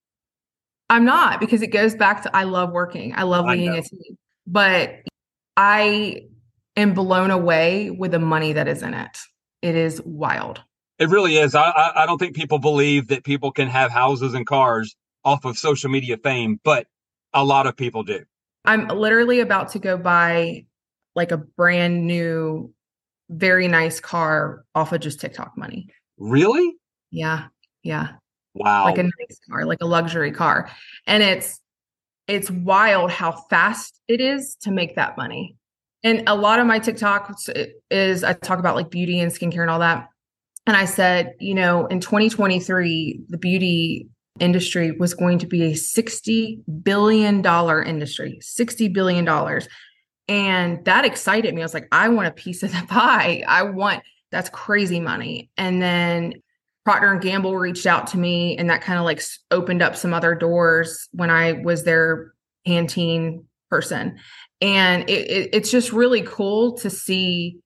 I'm 0.88 1.04
not 1.04 1.40
because 1.40 1.62
it 1.62 1.68
goes 1.68 1.94
back 1.94 2.22
to 2.22 2.36
I 2.36 2.44
love 2.44 2.70
working. 2.70 3.12
I 3.16 3.24
love 3.24 3.46
leading 3.46 3.70
a 3.70 3.82
team, 3.82 4.18
but 4.46 5.00
I 5.56 6.22
am 6.76 6.94
blown 6.94 7.30
away 7.30 7.90
with 7.90 8.12
the 8.12 8.18
money 8.18 8.52
that 8.52 8.68
is 8.68 8.82
in 8.82 8.94
it. 8.94 9.18
It 9.62 9.74
is 9.74 10.00
wild. 10.02 10.62
It 10.98 11.08
really 11.08 11.36
is. 11.36 11.54
I, 11.54 11.70
I, 11.70 12.02
I 12.02 12.06
don't 12.06 12.18
think 12.18 12.34
people 12.34 12.58
believe 12.58 13.08
that 13.08 13.24
people 13.24 13.52
can 13.52 13.68
have 13.68 13.90
houses 13.90 14.34
and 14.34 14.46
cars 14.46 14.96
off 15.24 15.44
of 15.44 15.58
social 15.58 15.90
media 15.90 16.16
fame, 16.16 16.60
but 16.64 16.86
a 17.34 17.44
lot 17.44 17.66
of 17.66 17.76
people 17.76 18.02
do. 18.02 18.24
I'm 18.64 18.88
literally 18.88 19.40
about 19.40 19.70
to 19.72 19.78
go 19.78 19.96
buy 19.96 20.64
like 21.14 21.32
a 21.32 21.36
brand 21.36 22.06
new, 22.06 22.72
very 23.28 23.68
nice 23.68 24.00
car 24.00 24.64
off 24.74 24.92
of 24.92 25.00
just 25.00 25.20
TikTok 25.20 25.56
money. 25.56 25.88
Really? 26.18 26.76
Yeah. 27.10 27.46
Yeah. 27.82 28.12
Wow. 28.54 28.84
Like 28.84 28.98
a 28.98 29.02
nice 29.02 29.40
car, 29.48 29.64
like 29.66 29.82
a 29.82 29.86
luxury 29.86 30.32
car. 30.32 30.70
And 31.06 31.22
it's 31.22 31.60
it's 32.26 32.50
wild 32.50 33.10
how 33.10 33.32
fast 33.32 34.00
it 34.08 34.20
is 34.20 34.56
to 34.62 34.70
make 34.70 34.96
that 34.96 35.16
money. 35.16 35.56
And 36.04 36.22
a 36.26 36.34
lot 36.34 36.58
of 36.58 36.66
my 36.66 36.78
TikToks 36.78 37.68
is 37.90 38.24
I 38.24 38.32
talk 38.34 38.58
about 38.58 38.76
like 38.76 38.90
beauty 38.90 39.20
and 39.20 39.32
skincare 39.32 39.62
and 39.62 39.70
all 39.70 39.80
that. 39.80 40.08
And 40.66 40.76
I 40.76 40.84
said, 40.84 41.34
you 41.40 41.54
know, 41.54 41.86
in 41.86 42.00
2023, 42.00 43.20
the 43.28 43.38
beauty 43.38 44.08
industry 44.40 44.90
was 44.92 45.14
going 45.14 45.38
to 45.38 45.46
be 45.46 45.62
a 45.64 45.72
$60 45.72 46.60
billion 46.82 47.44
industry, 47.86 48.38
$60 48.42 48.92
billion. 48.92 49.60
And 50.28 50.84
that 50.84 51.04
excited 51.04 51.54
me. 51.54 51.62
I 51.62 51.64
was 51.64 51.74
like, 51.74 51.88
I 51.92 52.08
want 52.08 52.28
a 52.28 52.32
piece 52.32 52.62
of 52.62 52.72
the 52.72 52.84
pie. 52.88 53.44
I 53.46 53.62
want 53.62 54.02
that's 54.32 54.50
crazy 54.50 55.00
money. 55.00 55.50
And 55.56 55.80
then 55.80 56.34
Procter 56.84 57.10
and 57.10 57.20
Gamble 57.20 57.56
reached 57.56 57.86
out 57.86 58.06
to 58.08 58.18
me, 58.18 58.56
and 58.56 58.70
that 58.70 58.82
kind 58.82 58.98
of 58.98 59.04
like 59.04 59.22
opened 59.50 59.82
up 59.82 59.96
some 59.96 60.14
other 60.14 60.34
doors 60.34 61.08
when 61.12 61.30
I 61.30 61.52
was 61.52 61.84
their 61.84 62.32
Pantene 62.66 63.44
person. 63.70 64.18
And 64.60 65.08
it, 65.08 65.30
it, 65.30 65.50
it's 65.52 65.70
just 65.70 65.92
really 65.92 66.22
cool 66.22 66.76
to 66.78 66.90
see 66.90 67.60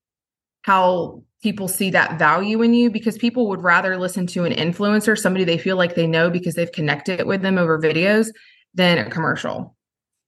how 0.62 1.22
people 1.42 1.68
see 1.68 1.90
that 1.90 2.18
value 2.18 2.60
in 2.62 2.74
you 2.74 2.90
because 2.90 3.16
people 3.16 3.48
would 3.48 3.62
rather 3.62 3.96
listen 3.96 4.26
to 4.26 4.44
an 4.44 4.52
influencer, 4.52 5.18
somebody 5.18 5.44
they 5.44 5.58
feel 5.58 5.76
like 5.76 5.94
they 5.94 6.06
know 6.06 6.30
because 6.30 6.54
they've 6.54 6.72
connected 6.72 7.26
with 7.26 7.42
them 7.42 7.56
over 7.58 7.78
videos, 7.78 8.28
than 8.74 8.98
a 8.98 9.10
commercial. 9.10 9.76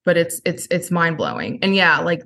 But 0.04 0.16
it's 0.16 0.40
it's 0.44 0.66
it's 0.70 0.90
mind 0.90 1.16
blowing. 1.16 1.58
And 1.62 1.76
yeah, 1.76 2.00
like 2.00 2.22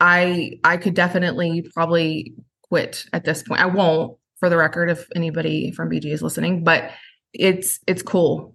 I 0.00 0.52
I 0.62 0.76
could 0.76 0.94
definitely 0.94 1.66
probably 1.74 2.34
quit 2.68 3.04
at 3.12 3.24
this 3.24 3.42
point. 3.42 3.60
I 3.60 3.66
won't 3.66 4.16
for 4.38 4.48
the 4.48 4.56
record 4.56 4.90
if 4.90 5.06
anybody 5.16 5.72
from 5.72 5.90
BG 5.90 6.06
is 6.06 6.22
listening, 6.22 6.62
but 6.62 6.90
it's 7.32 7.80
it's 7.86 8.02
cool. 8.02 8.54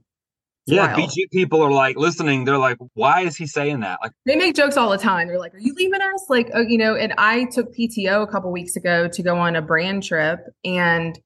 It's 0.67 0.75
yeah, 0.75 0.95
wild. 0.95 1.09
BG 1.09 1.31
people 1.31 1.61
are 1.63 1.71
like 1.71 1.97
listening. 1.97 2.45
They're 2.45 2.57
like, 2.57 2.77
"Why 2.93 3.21
is 3.21 3.35
he 3.35 3.47
saying 3.47 3.79
that?" 3.79 3.99
Like 4.01 4.11
they 4.25 4.35
make 4.35 4.55
jokes 4.55 4.77
all 4.77 4.89
the 4.91 4.97
time. 4.97 5.27
They're 5.27 5.39
like, 5.39 5.55
"Are 5.55 5.59
you 5.59 5.73
leaving 5.73 6.01
us?" 6.01 6.25
Like, 6.29 6.51
uh, 6.55 6.59
you 6.59 6.77
know. 6.77 6.95
And 6.95 7.13
I 7.17 7.45
took 7.45 7.75
PTO 7.75 8.21
a 8.21 8.27
couple 8.27 8.51
weeks 8.51 8.75
ago 8.75 9.07
to 9.07 9.23
go 9.23 9.37
on 9.37 9.55
a 9.55 9.61
brand 9.61 10.03
trip, 10.03 10.39
and 10.63 11.19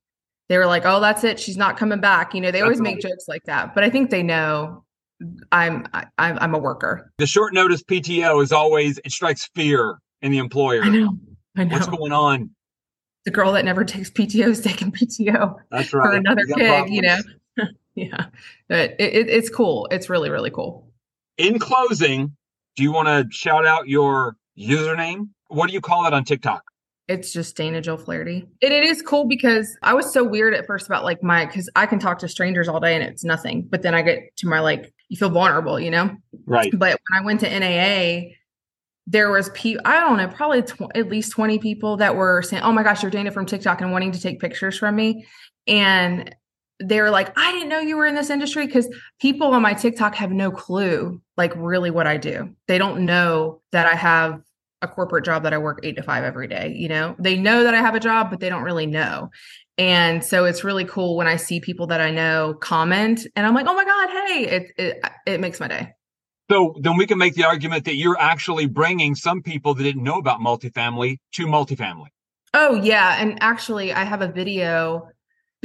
they 0.47 0.57
were 0.57 0.65
like, 0.65 0.83
"Oh, 0.85 1.01
that's 1.01 1.25
it. 1.25 1.37
She's 1.39 1.57
not 1.57 1.75
coming 1.75 1.99
back." 1.99 2.33
You 2.33 2.39
know, 2.39 2.51
they 2.51 2.61
always 2.61 2.79
make 2.79 3.01
jokes 3.01 3.27
like 3.27 3.43
that, 3.45 3.75
but 3.75 3.83
I 3.83 3.89
think 3.89 4.09
they 4.09 4.23
know 4.23 4.85
I'm 5.51 5.85
I, 5.93 6.05
am 6.17 6.37
I'm 6.39 6.55
a 6.55 6.59
worker. 6.59 7.11
The 7.17 7.27
short 7.27 7.53
notice 7.53 7.83
PTO 7.83 8.41
is 8.41 8.53
always 8.53 8.99
it 9.03 9.11
strikes 9.11 9.49
fear 9.53 9.97
in 10.21 10.31
the 10.31 10.37
employer. 10.37 10.81
I 10.81 10.89
know. 10.89 11.17
I 11.57 11.65
know. 11.65 11.73
What's 11.75 11.87
going 11.87 12.13
on? 12.13 12.51
the 13.25 13.31
girl 13.31 13.51
that 13.53 13.65
never 13.65 13.83
takes 13.83 14.09
PTO 14.09 14.47
is 14.47 14.61
taking 14.61 14.91
PTO 14.91 15.55
That's 15.71 15.93
right. 15.93 16.03
for 16.03 16.11
another 16.13 16.43
you 16.47 16.55
kid, 16.55 16.89
you 16.89 17.01
know? 17.01 17.17
yeah. 17.95 18.25
But 18.67 18.95
it, 18.99 19.13
it, 19.13 19.29
it's 19.29 19.49
cool. 19.49 19.87
It's 19.91 20.09
really, 20.09 20.29
really 20.29 20.51
cool. 20.51 20.91
In 21.37 21.59
closing, 21.59 22.35
do 22.75 22.83
you 22.83 22.91
want 22.91 23.07
to 23.07 23.35
shout 23.35 23.65
out 23.65 23.87
your 23.87 24.37
username? 24.57 25.29
What 25.47 25.67
do 25.67 25.73
you 25.73 25.81
call 25.81 26.05
it 26.05 26.13
on 26.13 26.23
TikTok? 26.23 26.63
It's 27.07 27.31
just 27.31 27.55
Dana 27.55 27.81
Jill 27.81 27.97
Flaherty. 27.97 28.47
It, 28.61 28.71
it 28.71 28.83
is 28.83 29.01
cool 29.01 29.25
because 29.25 29.77
I 29.83 29.93
was 29.93 30.11
so 30.11 30.23
weird 30.23 30.55
at 30.55 30.65
first 30.65 30.87
about 30.87 31.03
like 31.03 31.21
my, 31.21 31.45
because 31.45 31.69
I 31.75 31.85
can 31.85 31.99
talk 31.99 32.19
to 32.19 32.27
strangers 32.27 32.67
all 32.67 32.79
day 32.79 32.95
and 32.95 33.03
it's 33.03 33.23
nothing. 33.23 33.67
But 33.69 33.83
then 33.83 33.93
I 33.93 34.01
get 34.01 34.35
to 34.37 34.47
my 34.47 34.59
like, 34.59 34.91
you 35.09 35.17
feel 35.17 35.29
vulnerable, 35.29 35.79
you 35.79 35.91
know? 35.91 36.15
Right. 36.47 36.71
But 36.73 36.99
when 37.09 37.21
I 37.21 37.25
went 37.25 37.41
to 37.41 37.59
NAA, 37.59 38.31
there 39.07 39.29
was 39.29 39.49
people 39.49 39.81
i 39.85 39.99
don't 39.99 40.17
know 40.17 40.27
probably 40.27 40.61
tw- 40.61 40.95
at 40.95 41.09
least 41.09 41.31
20 41.31 41.59
people 41.59 41.97
that 41.97 42.15
were 42.15 42.41
saying 42.41 42.63
oh 42.63 42.71
my 42.71 42.83
gosh 42.83 43.03
you're 43.03 43.11
dana 43.11 43.31
from 43.31 43.45
tiktok 43.45 43.81
and 43.81 43.91
wanting 43.91 44.11
to 44.11 44.19
take 44.19 44.39
pictures 44.39 44.77
from 44.77 44.95
me 44.95 45.25
and 45.67 46.35
they're 46.79 47.09
like, 47.09 47.37
I 47.37 47.51
didn't 47.51 47.69
know 47.69 47.79
you 47.79 47.97
were 47.97 48.05
in 48.05 48.15
this 48.15 48.29
industry 48.29 48.65
because 48.65 48.89
people 49.19 49.53
on 49.53 49.61
my 49.61 49.73
TikTok 49.73 50.15
have 50.15 50.31
no 50.31 50.51
clue, 50.51 51.21
like, 51.37 51.53
really 51.55 51.91
what 51.91 52.07
I 52.07 52.17
do. 52.17 52.53
They 52.67 52.77
don't 52.77 53.05
know 53.05 53.61
that 53.71 53.85
I 53.85 53.95
have 53.95 54.41
a 54.81 54.87
corporate 54.87 55.25
job 55.25 55.43
that 55.43 55.53
I 55.53 55.57
work 55.57 55.79
eight 55.83 55.95
to 55.95 56.03
five 56.03 56.23
every 56.23 56.47
day. 56.47 56.73
You 56.77 56.89
know, 56.89 57.15
they 57.17 57.37
know 57.37 57.63
that 57.63 57.73
I 57.73 57.79
have 57.79 57.95
a 57.95 57.99
job, 57.99 58.29
but 58.29 58.39
they 58.39 58.49
don't 58.49 58.63
really 58.63 58.85
know. 58.85 59.29
And 59.77 60.23
so 60.23 60.45
it's 60.45 60.63
really 60.63 60.85
cool 60.85 61.17
when 61.17 61.27
I 61.27 61.35
see 61.35 61.59
people 61.59 61.87
that 61.87 62.01
I 62.01 62.11
know 62.11 62.53
comment 62.53 63.27
and 63.35 63.45
I'm 63.45 63.53
like, 63.53 63.67
oh 63.67 63.73
my 63.73 63.85
God, 63.85 64.09
hey, 64.09 64.47
it, 64.47 64.71
it, 64.77 65.05
it 65.25 65.39
makes 65.41 65.59
my 65.59 65.67
day. 65.67 65.93
So 66.49 66.75
then 66.79 66.95
we 66.95 67.07
can 67.07 67.17
make 67.17 67.33
the 67.33 67.43
argument 67.43 67.85
that 67.85 67.95
you're 67.95 68.19
actually 68.19 68.67
bringing 68.67 69.15
some 69.15 69.41
people 69.41 69.73
that 69.73 69.83
didn't 69.83 70.03
know 70.03 70.17
about 70.17 70.39
multifamily 70.39 71.17
to 71.33 71.47
multifamily. 71.47 72.07
Oh, 72.53 72.75
yeah. 72.75 73.17
And 73.19 73.37
actually, 73.41 73.91
I 73.91 74.03
have 74.03 74.21
a 74.21 74.31
video 74.31 75.09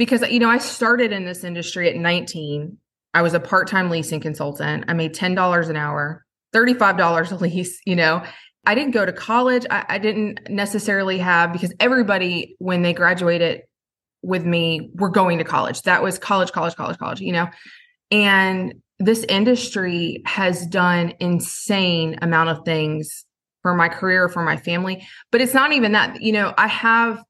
because, 0.01 0.27
you 0.31 0.39
know, 0.39 0.49
I 0.49 0.57
started 0.57 1.11
in 1.11 1.25
this 1.25 1.43
industry 1.43 1.87
at 1.87 1.95
19. 1.95 2.75
I 3.13 3.21
was 3.21 3.35
a 3.35 3.39
part 3.39 3.67
time 3.67 3.91
leasing 3.91 4.19
consultant. 4.19 4.85
I 4.87 4.93
made 4.93 5.13
$10 5.13 5.69
an 5.69 5.75
hour, 5.75 6.25
$35 6.55 7.31
a 7.31 7.35
lease, 7.35 7.79
you 7.85 7.95
know. 7.95 8.23
I 8.65 8.73
didn't 8.73 8.95
go 8.95 9.05
to 9.05 9.13
college. 9.13 9.63
I, 9.69 9.85
I 9.87 9.97
didn't 9.99 10.39
necessarily 10.49 11.19
have, 11.19 11.53
because 11.53 11.71
everybody, 11.79 12.55
when 12.57 12.81
they 12.81 12.93
graduated 12.93 13.61
with 14.23 14.43
me, 14.43 14.89
were 14.95 15.09
going 15.09 15.37
to 15.37 15.43
college. 15.43 15.83
That 15.83 16.01
was 16.01 16.17
college, 16.17 16.51
college, 16.51 16.73
college, 16.73 16.97
college, 16.97 17.21
you 17.21 17.33
know. 17.33 17.47
And 18.09 18.73
this 18.97 19.23
industry 19.29 20.23
has 20.25 20.65
done 20.65 21.13
insane 21.19 22.17
amount 22.23 22.49
of 22.49 22.65
things 22.65 23.23
for 23.61 23.75
my 23.75 23.87
career 23.87 24.27
for 24.27 24.41
my 24.41 24.57
family 24.57 25.07
but 25.31 25.39
it's 25.39 25.53
not 25.53 25.71
even 25.71 25.91
that 25.91 26.19
you 26.19 26.31
know 26.31 26.51
i 26.57 26.65
have 26.65 27.23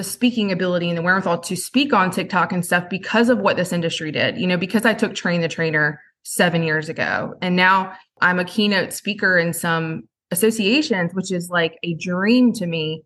the 0.00 0.04
speaking 0.04 0.50
ability 0.50 0.88
and 0.88 0.96
the 0.96 1.02
wherewithal 1.02 1.38
to 1.38 1.54
speak 1.54 1.92
on 1.92 2.10
tiktok 2.10 2.52
and 2.52 2.64
stuff 2.64 2.88
because 2.88 3.28
of 3.28 3.38
what 3.38 3.56
this 3.56 3.72
industry 3.72 4.10
did 4.10 4.38
you 4.38 4.46
know 4.46 4.56
because 4.56 4.86
i 4.86 4.94
took 4.94 5.14
train 5.14 5.42
the 5.42 5.48
trainer 5.48 6.00
seven 6.22 6.62
years 6.62 6.88
ago. 6.88 7.34
And 7.40 7.56
now 7.56 7.94
i'm 8.20 8.38
a 8.38 8.44
keynote 8.44 8.92
speaker 8.92 9.38
in 9.38 9.52
some 9.52 10.08
associations 10.30 11.12
which 11.14 11.32
is 11.32 11.48
like 11.50 11.78
a 11.82 11.94
dream 11.94 12.52
to 12.54 12.66
me. 12.66 13.02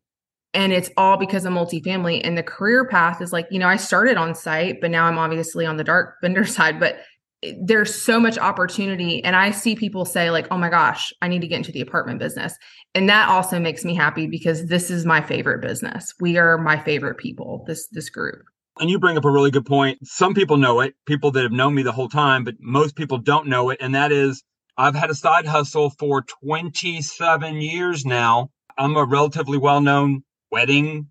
And 0.52 0.72
it's 0.72 0.90
all 0.96 1.16
because 1.16 1.44
of 1.44 1.52
multifamily. 1.52 2.20
And 2.22 2.38
the 2.38 2.42
career 2.42 2.86
path 2.86 3.20
is 3.20 3.32
like 3.32 3.46
you 3.50 3.58
know 3.58 3.68
i 3.68 3.76
started 3.76 4.16
on 4.16 4.34
site 4.34 4.80
but 4.80 4.90
now 4.90 5.06
i'm 5.06 5.18
obviously 5.18 5.66
on 5.66 5.76
the 5.76 5.84
dark 5.84 6.16
vendor 6.20 6.44
side. 6.56 6.80
But 6.80 6.98
there's 7.60 7.94
so 7.94 8.18
much 8.18 8.38
opportunity 8.38 9.22
and 9.24 9.36
i 9.36 9.50
see 9.50 9.74
people 9.74 10.04
say 10.04 10.30
like 10.30 10.46
oh 10.50 10.58
my 10.58 10.68
gosh 10.68 11.12
i 11.22 11.28
need 11.28 11.40
to 11.40 11.46
get 11.46 11.56
into 11.56 11.72
the 11.72 11.80
apartment 11.80 12.18
business. 12.18 12.54
And 12.94 13.08
that 13.08 13.28
also 13.28 13.58
makes 13.58 13.84
me 13.84 13.94
happy 13.94 14.26
because 14.26 14.66
this 14.66 14.88
is 14.90 15.04
my 15.04 15.20
favorite 15.20 15.60
business. 15.60 16.14
We 16.20 16.38
are 16.38 16.56
my 16.56 16.78
favorite 16.78 17.18
people 17.18 17.64
this 17.66 17.88
this 17.88 18.08
group. 18.08 18.44
And 18.78 18.90
you 18.90 18.98
bring 18.98 19.16
up 19.16 19.24
a 19.24 19.30
really 19.30 19.50
good 19.50 19.66
point. 19.66 19.98
Some 20.06 20.34
people 20.34 20.56
know 20.56 20.80
it 20.80 20.94
people 21.06 21.30
that 21.32 21.42
have 21.42 21.52
known 21.52 21.74
me 21.74 21.82
the 21.82 21.92
whole 21.92 22.08
time 22.08 22.44
but 22.44 22.54
most 22.60 22.96
people 22.96 23.18
don't 23.18 23.48
know 23.48 23.70
it 23.70 23.78
and 23.80 23.94
that 23.94 24.12
is 24.12 24.42
i've 24.76 24.94
had 24.94 25.10
a 25.10 25.14
side 25.14 25.46
hustle 25.46 25.90
for 25.90 26.22
27 26.44 27.56
years 27.56 28.04
now. 28.04 28.50
I'm 28.78 28.96
a 28.96 29.04
relatively 29.04 29.58
well-known 29.58 30.22
wedding 30.50 31.08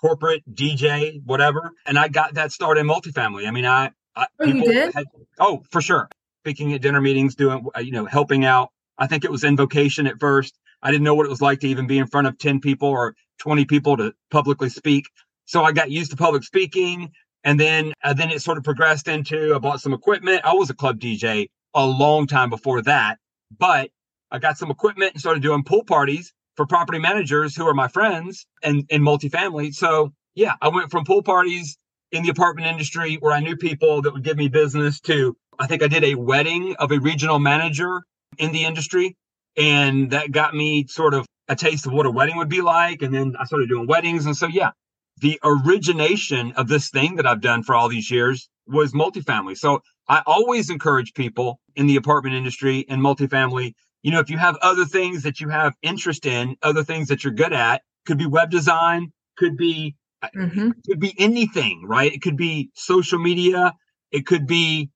corporate 0.00 0.42
dj 0.52 1.22
whatever 1.24 1.72
and 1.86 1.98
i 1.98 2.08
got 2.08 2.34
that 2.34 2.52
started 2.52 2.80
in 2.80 2.86
multifamily. 2.86 3.46
I 3.46 3.50
mean 3.50 3.66
i 3.66 3.90
I, 4.16 4.26
oh, 4.40 4.46
you 4.46 4.62
did? 4.62 4.94
Had, 4.94 5.04
oh, 5.38 5.62
for 5.70 5.80
sure. 5.80 6.08
Speaking 6.42 6.72
at 6.72 6.80
dinner 6.80 7.00
meetings, 7.00 7.34
doing, 7.34 7.66
uh, 7.76 7.80
you 7.80 7.92
know, 7.92 8.06
helping 8.06 8.44
out. 8.44 8.70
I 8.98 9.06
think 9.06 9.24
it 9.24 9.30
was 9.30 9.44
invocation 9.44 10.06
at 10.06 10.18
first. 10.18 10.58
I 10.82 10.90
didn't 10.90 11.04
know 11.04 11.14
what 11.14 11.26
it 11.26 11.30
was 11.30 11.42
like 11.42 11.60
to 11.60 11.68
even 11.68 11.86
be 11.86 11.98
in 11.98 12.06
front 12.06 12.26
of 12.26 12.38
10 12.38 12.60
people 12.60 12.88
or 12.88 13.14
20 13.38 13.64
people 13.66 13.96
to 13.98 14.14
publicly 14.30 14.68
speak. 14.68 15.06
So 15.44 15.62
I 15.62 15.72
got 15.72 15.90
used 15.90 16.10
to 16.12 16.16
public 16.16 16.44
speaking. 16.44 17.12
And 17.44 17.60
then, 17.60 17.92
uh, 18.02 18.14
then 18.14 18.30
it 18.30 18.42
sort 18.42 18.58
of 18.58 18.64
progressed 18.64 19.06
into 19.06 19.54
I 19.54 19.58
bought 19.58 19.80
some 19.80 19.92
equipment. 19.92 20.40
I 20.44 20.54
was 20.54 20.70
a 20.70 20.74
club 20.74 20.98
DJ 20.98 21.48
a 21.74 21.86
long 21.86 22.26
time 22.26 22.50
before 22.50 22.82
that, 22.82 23.18
but 23.56 23.90
I 24.30 24.38
got 24.38 24.58
some 24.58 24.70
equipment 24.70 25.12
and 25.12 25.20
started 25.20 25.42
doing 25.42 25.62
pool 25.62 25.84
parties 25.84 26.32
for 26.56 26.66
property 26.66 26.98
managers 26.98 27.54
who 27.54 27.68
are 27.68 27.74
my 27.74 27.86
friends 27.88 28.46
and 28.62 28.84
in 28.88 29.02
multifamily. 29.02 29.74
So 29.74 30.12
yeah, 30.34 30.54
I 30.60 30.68
went 30.68 30.90
from 30.90 31.04
pool 31.04 31.22
parties 31.22 31.78
in 32.12 32.22
the 32.22 32.30
apartment 32.30 32.66
industry 32.68 33.14
where 33.16 33.32
I 33.32 33.40
knew 33.40 33.56
people 33.56 34.02
that 34.02 34.12
would 34.12 34.22
give 34.22 34.36
me 34.36 34.48
business 34.48 35.00
to 35.00 35.36
I 35.58 35.66
think 35.66 35.82
I 35.82 35.88
did 35.88 36.04
a 36.04 36.14
wedding 36.14 36.76
of 36.78 36.92
a 36.92 37.00
regional 37.00 37.38
manager 37.38 38.02
in 38.38 38.52
the 38.52 38.64
industry. 38.64 39.16
And 39.56 40.10
that 40.10 40.32
got 40.32 40.54
me 40.54 40.86
sort 40.86 41.14
of 41.14 41.26
a 41.48 41.56
taste 41.56 41.86
of 41.86 41.92
what 41.92 42.06
a 42.06 42.10
wedding 42.10 42.36
would 42.36 42.48
be 42.48 42.60
like. 42.60 43.02
And 43.02 43.14
then 43.14 43.34
I 43.38 43.44
started 43.44 43.68
doing 43.68 43.86
weddings. 43.86 44.26
And 44.26 44.36
so, 44.36 44.46
yeah, 44.46 44.72
the 45.20 45.40
origination 45.42 46.52
of 46.52 46.68
this 46.68 46.90
thing 46.90 47.16
that 47.16 47.26
I've 47.26 47.40
done 47.40 47.62
for 47.62 47.74
all 47.74 47.88
these 47.88 48.10
years 48.10 48.48
was 48.66 48.92
multifamily. 48.92 49.56
So 49.56 49.80
I 50.08 50.22
always 50.26 50.68
encourage 50.68 51.14
people 51.14 51.58
in 51.74 51.86
the 51.86 51.96
apartment 51.96 52.34
industry 52.34 52.84
and 52.88 53.00
multifamily, 53.00 53.72
you 54.02 54.10
know, 54.10 54.20
if 54.20 54.28
you 54.28 54.36
have 54.38 54.56
other 54.60 54.84
things 54.84 55.22
that 55.22 55.40
you 55.40 55.48
have 55.48 55.74
interest 55.82 56.26
in, 56.26 56.56
other 56.62 56.84
things 56.84 57.08
that 57.08 57.24
you're 57.24 57.32
good 57.32 57.52
at, 57.52 57.82
could 58.04 58.18
be 58.18 58.26
web 58.26 58.50
design, 58.50 59.12
could 59.36 59.56
be 59.56 59.96
Mm-hmm. 60.24 60.70
It 60.70 60.88
could 60.88 61.00
be 61.00 61.14
anything, 61.18 61.84
right? 61.86 62.12
It 62.12 62.22
could 62.22 62.36
be 62.36 62.70
social 62.74 63.18
media. 63.18 63.74
It 64.10 64.26
could 64.26 64.46
be, 64.46 64.90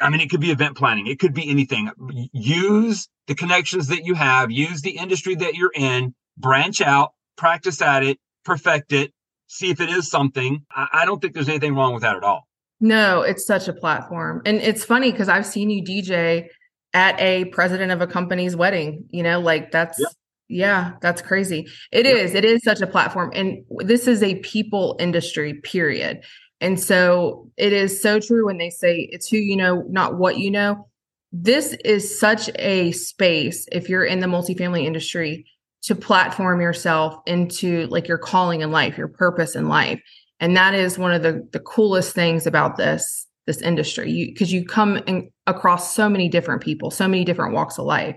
I 0.00 0.10
mean, 0.10 0.20
it 0.20 0.30
could 0.30 0.40
be 0.40 0.50
event 0.50 0.76
planning. 0.76 1.06
It 1.06 1.18
could 1.18 1.34
be 1.34 1.48
anything. 1.48 1.90
Use 2.32 3.08
the 3.26 3.34
connections 3.34 3.88
that 3.88 4.04
you 4.04 4.14
have, 4.14 4.50
use 4.50 4.82
the 4.82 4.90
industry 4.90 5.34
that 5.36 5.54
you're 5.54 5.72
in, 5.74 6.14
branch 6.36 6.80
out, 6.80 7.12
practice 7.36 7.80
at 7.82 8.02
it, 8.02 8.18
perfect 8.44 8.92
it, 8.92 9.12
see 9.46 9.70
if 9.70 9.80
it 9.80 9.88
is 9.88 10.10
something. 10.10 10.64
I, 10.70 10.88
I 10.92 11.04
don't 11.04 11.20
think 11.20 11.34
there's 11.34 11.48
anything 11.48 11.74
wrong 11.74 11.92
with 11.92 12.02
that 12.02 12.16
at 12.16 12.24
all. 12.24 12.48
No, 12.80 13.20
it's 13.22 13.46
such 13.46 13.68
a 13.68 13.72
platform. 13.72 14.40
And 14.46 14.58
it's 14.58 14.84
funny 14.84 15.12
because 15.12 15.28
I've 15.28 15.46
seen 15.46 15.68
you 15.68 15.82
DJ 15.82 16.48
at 16.94 17.20
a 17.20 17.44
president 17.46 17.92
of 17.92 18.00
a 18.00 18.06
company's 18.06 18.56
wedding, 18.56 19.04
you 19.10 19.22
know, 19.22 19.38
like 19.38 19.70
that's 19.70 20.02
yeah, 20.50 20.94
that's 21.00 21.22
crazy. 21.22 21.68
It 21.92 22.06
yep. 22.06 22.16
is. 22.16 22.34
It 22.34 22.44
is 22.44 22.62
such 22.64 22.80
a 22.80 22.86
platform. 22.86 23.30
And 23.34 23.64
this 23.78 24.08
is 24.08 24.20
a 24.20 24.34
people 24.36 24.96
industry, 24.98 25.54
period. 25.54 26.24
And 26.60 26.78
so 26.78 27.48
it 27.56 27.72
is 27.72 28.02
so 28.02 28.18
true 28.18 28.46
when 28.46 28.58
they 28.58 28.68
say 28.68 29.08
it's 29.12 29.28
who 29.28 29.36
you 29.36 29.56
know, 29.56 29.84
not 29.88 30.18
what 30.18 30.38
you 30.38 30.50
know. 30.50 30.88
This 31.32 31.74
is 31.84 32.18
such 32.18 32.50
a 32.56 32.90
space, 32.92 33.66
if 33.70 33.88
you're 33.88 34.04
in 34.04 34.18
the 34.18 34.26
multifamily 34.26 34.84
industry, 34.84 35.46
to 35.82 35.94
platform 35.94 36.60
yourself 36.60 37.14
into 37.26 37.86
like 37.86 38.08
your 38.08 38.18
calling 38.18 38.60
in 38.60 38.72
life, 38.72 38.98
your 38.98 39.08
purpose 39.08 39.54
in 39.54 39.68
life. 39.68 40.02
And 40.40 40.56
that 40.56 40.74
is 40.74 40.98
one 40.98 41.12
of 41.12 41.22
the, 41.22 41.48
the 41.52 41.60
coolest 41.60 42.12
things 42.12 42.46
about 42.46 42.76
this 42.76 43.26
this 43.46 43.62
industry. 43.62 44.10
You 44.10 44.26
because 44.26 44.52
you 44.52 44.64
come 44.64 44.96
in, 45.06 45.30
across 45.46 45.94
so 45.94 46.08
many 46.08 46.28
different 46.28 46.60
people, 46.60 46.90
so 46.90 47.06
many 47.06 47.24
different 47.24 47.54
walks 47.54 47.78
of 47.78 47.86
life. 47.86 48.16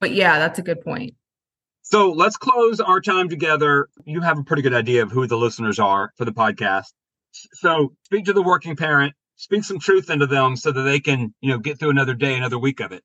But 0.00 0.12
yeah, 0.12 0.38
that's 0.38 0.58
a 0.58 0.62
good 0.62 0.80
point. 0.80 1.14
So 1.86 2.10
let's 2.10 2.38
close 2.38 2.80
our 2.80 3.00
time 3.00 3.28
together. 3.28 3.88
You 4.06 4.22
have 4.22 4.38
a 4.38 4.42
pretty 4.42 4.62
good 4.62 4.74
idea 4.74 5.02
of 5.02 5.12
who 5.12 5.26
the 5.26 5.36
listeners 5.36 5.78
are 5.78 6.12
for 6.16 6.24
the 6.24 6.32
podcast. 6.32 6.92
So 7.32 7.94
speak 8.04 8.24
to 8.24 8.32
the 8.32 8.42
working 8.42 8.74
parent, 8.74 9.12
speak 9.36 9.64
some 9.64 9.78
truth 9.78 10.08
into 10.08 10.26
them 10.26 10.56
so 10.56 10.72
that 10.72 10.82
they 10.82 10.98
can, 10.98 11.34
you 11.42 11.50
know, 11.50 11.58
get 11.58 11.78
through 11.78 11.90
another 11.90 12.14
day, 12.14 12.34
another 12.34 12.58
week 12.58 12.80
of 12.80 12.90
it. 12.90 13.04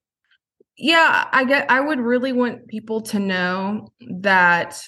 Yeah, 0.77 1.27
I 1.33 1.43
get 1.43 1.69
I 1.69 1.81
would 1.81 1.99
really 1.99 2.31
want 2.31 2.67
people 2.67 3.01
to 3.01 3.19
know 3.19 3.89
that 4.21 4.81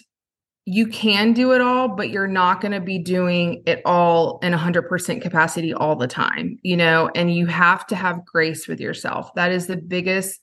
you 0.63 0.87
can 0.87 1.33
do 1.33 1.51
it 1.51 1.59
all, 1.59 1.89
but 1.89 2.11
you're 2.11 2.27
not 2.27 2.61
going 2.61 2.71
to 2.71 2.79
be 2.79 2.97
doing 2.97 3.61
it 3.65 3.81
all 3.83 4.39
in 4.41 4.53
100% 4.53 5.21
capacity 5.21 5.73
all 5.73 5.97
the 5.97 6.07
time, 6.07 6.57
you 6.63 6.77
know, 6.77 7.09
and 7.13 7.35
you 7.35 7.47
have 7.47 7.85
to 7.87 7.95
have 7.95 8.25
grace 8.25 8.69
with 8.69 8.79
yourself. 8.79 9.33
That 9.35 9.51
is 9.51 9.67
the 9.67 9.75
biggest 9.75 10.39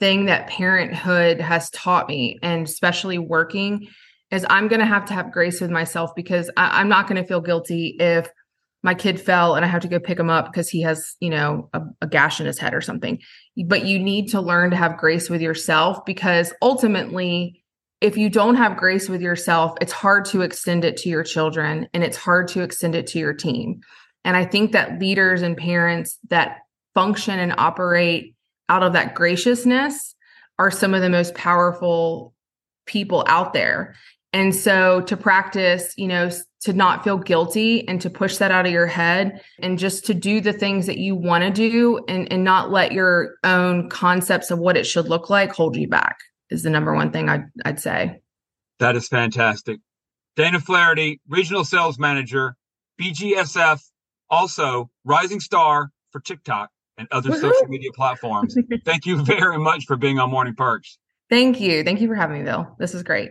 thing 0.00 0.26
that 0.26 0.48
parenthood 0.48 1.40
has 1.40 1.70
taught 1.70 2.08
me, 2.08 2.38
and 2.42 2.66
especially 2.66 3.18
working, 3.18 3.88
is 4.30 4.44
I'm 4.48 4.68
going 4.68 4.80
to 4.80 4.86
have 4.86 5.06
to 5.06 5.14
have 5.14 5.32
grace 5.32 5.60
with 5.60 5.70
myself 5.70 6.10
because 6.14 6.50
I, 6.56 6.80
am 6.80 6.88
not 6.88 7.06
going 7.06 7.20
to 7.22 7.26
feel 7.26 7.40
guilty 7.40 7.96
if 7.98 8.28
my 8.82 8.94
kid 8.94 9.20
fell 9.20 9.54
and 9.54 9.64
I 9.64 9.68
have 9.68 9.82
to 9.82 9.88
go 9.88 9.98
pick 9.98 10.18
him 10.18 10.28
up 10.28 10.52
because 10.52 10.68
he 10.68 10.82
has, 10.82 11.14
you 11.20 11.30
know, 11.30 11.70
a, 11.72 11.80
a 12.02 12.06
gash 12.06 12.38
in 12.38 12.46
his 12.46 12.58
head 12.58 12.74
or 12.74 12.82
something. 12.82 13.18
But 13.66 13.86
you 13.86 13.98
need 13.98 14.28
to 14.32 14.40
learn 14.40 14.70
to 14.70 14.76
have 14.76 14.98
grace 14.98 15.30
with 15.30 15.40
yourself 15.40 16.04
because 16.04 16.52
ultimately, 16.60 17.62
if 18.00 18.18
you 18.18 18.28
don't 18.28 18.56
have 18.56 18.76
grace 18.76 19.08
with 19.08 19.22
yourself, 19.22 19.72
it's 19.80 19.92
hard 19.92 20.26
to 20.26 20.42
extend 20.42 20.84
it 20.84 20.98
to 20.98 21.08
your 21.08 21.22
children 21.22 21.88
and 21.94 22.04
it's 22.04 22.18
hard 22.18 22.48
to 22.48 22.60
extend 22.60 22.94
it 22.94 23.06
to 23.08 23.18
your 23.18 23.32
team. 23.32 23.80
And 24.24 24.36
I 24.36 24.44
think 24.44 24.72
that 24.72 25.00
leaders 25.00 25.40
and 25.40 25.56
parents 25.56 26.18
that 26.28 26.58
function 26.94 27.38
and 27.38 27.54
operate 27.56 28.33
out 28.68 28.82
of 28.82 28.92
that 28.92 29.14
graciousness 29.14 30.14
are 30.58 30.70
some 30.70 30.94
of 30.94 31.02
the 31.02 31.10
most 31.10 31.34
powerful 31.34 32.34
people 32.86 33.24
out 33.26 33.52
there. 33.52 33.94
And 34.32 34.54
so 34.54 35.00
to 35.02 35.16
practice, 35.16 35.94
you 35.96 36.08
know, 36.08 36.30
to 36.62 36.72
not 36.72 37.04
feel 37.04 37.18
guilty 37.18 37.86
and 37.86 38.00
to 38.00 38.10
push 38.10 38.38
that 38.38 38.50
out 38.50 38.66
of 38.66 38.72
your 38.72 38.86
head 38.86 39.40
and 39.60 39.78
just 39.78 40.04
to 40.06 40.14
do 40.14 40.40
the 40.40 40.52
things 40.52 40.86
that 40.86 40.98
you 40.98 41.14
want 41.14 41.44
to 41.44 41.50
do 41.50 42.02
and, 42.08 42.30
and 42.32 42.42
not 42.42 42.70
let 42.70 42.92
your 42.92 43.34
own 43.44 43.88
concepts 43.90 44.50
of 44.50 44.58
what 44.58 44.76
it 44.76 44.86
should 44.86 45.08
look 45.08 45.30
like 45.30 45.52
hold 45.52 45.76
you 45.76 45.88
back 45.88 46.16
is 46.50 46.62
the 46.62 46.70
number 46.70 46.94
one 46.94 47.12
thing 47.12 47.28
I'd, 47.28 47.44
I'd 47.64 47.80
say. 47.80 48.20
That 48.80 48.96
is 48.96 49.08
fantastic. 49.08 49.80
Dana 50.36 50.58
Flaherty, 50.58 51.20
Regional 51.28 51.64
Sales 51.64 51.98
Manager, 51.98 52.56
BGSF 53.00 53.82
Also, 54.30 54.90
rising 55.04 55.40
star 55.40 55.90
for 56.10 56.20
TikTok 56.20 56.70
and 56.98 57.08
other 57.10 57.30
Woohoo! 57.30 57.40
social 57.40 57.68
media 57.68 57.90
platforms. 57.92 58.56
Thank 58.84 59.06
you 59.06 59.24
very 59.24 59.58
much 59.58 59.84
for 59.86 59.96
being 59.96 60.18
on 60.18 60.30
Morning 60.30 60.54
Perks. 60.54 60.98
Thank 61.30 61.60
you. 61.60 61.82
Thank 61.82 62.00
you 62.00 62.08
for 62.08 62.14
having 62.14 62.38
me, 62.38 62.44
Bill. 62.44 62.74
This 62.78 62.94
is 62.94 63.02
great. 63.02 63.30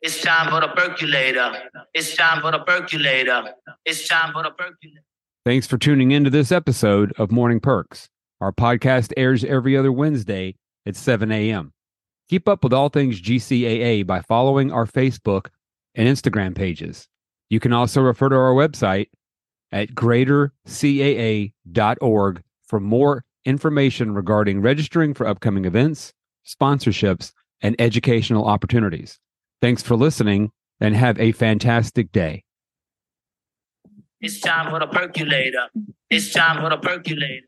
It's 0.00 0.22
time 0.22 0.50
for 0.50 0.60
the 0.60 0.68
percolator. 0.68 1.52
It's 1.92 2.16
time 2.16 2.40
for 2.40 2.52
the 2.52 2.60
percolator. 2.60 3.52
It's 3.84 4.06
time 4.06 4.32
for 4.32 4.42
the 4.42 4.50
percolator. 4.50 5.02
Thanks 5.44 5.66
for 5.66 5.76
tuning 5.76 6.12
in 6.12 6.24
to 6.24 6.30
this 6.30 6.52
episode 6.52 7.12
of 7.18 7.32
Morning 7.32 7.58
Perks. 7.58 8.08
Our 8.40 8.52
podcast 8.52 9.12
airs 9.16 9.42
every 9.44 9.76
other 9.76 9.90
Wednesday 9.90 10.54
at 10.86 10.94
7 10.94 11.32
a.m. 11.32 11.72
Keep 12.28 12.48
up 12.48 12.62
with 12.62 12.72
all 12.72 12.88
things 12.88 13.20
GCAA 13.20 14.06
by 14.06 14.20
following 14.20 14.70
our 14.70 14.86
Facebook 14.86 15.48
and 15.94 16.06
Instagram 16.06 16.54
pages. 16.54 17.08
You 17.50 17.58
can 17.58 17.72
also 17.72 18.00
refer 18.00 18.28
to 18.28 18.36
our 18.36 18.52
website 18.52 19.08
at 19.72 19.90
greatercaa.org 19.90 22.42
for 22.66 22.80
more 22.80 23.24
information 23.44 24.14
regarding 24.14 24.60
registering 24.60 25.14
for 25.14 25.26
upcoming 25.26 25.64
events, 25.64 26.12
sponsorships, 26.46 27.32
and 27.60 27.74
educational 27.78 28.46
opportunities. 28.46 29.18
Thanks 29.60 29.82
for 29.82 29.96
listening 29.96 30.52
and 30.80 30.94
have 30.94 31.18
a 31.18 31.32
fantastic 31.32 32.12
day. 32.12 32.44
It's 34.20 34.40
time 34.40 34.70
for 34.70 34.80
the 34.80 34.86
percolator. 34.86 35.68
It's 36.10 36.32
time 36.32 36.62
for 36.62 36.70
the 36.70 36.76
percolator. 36.76 37.47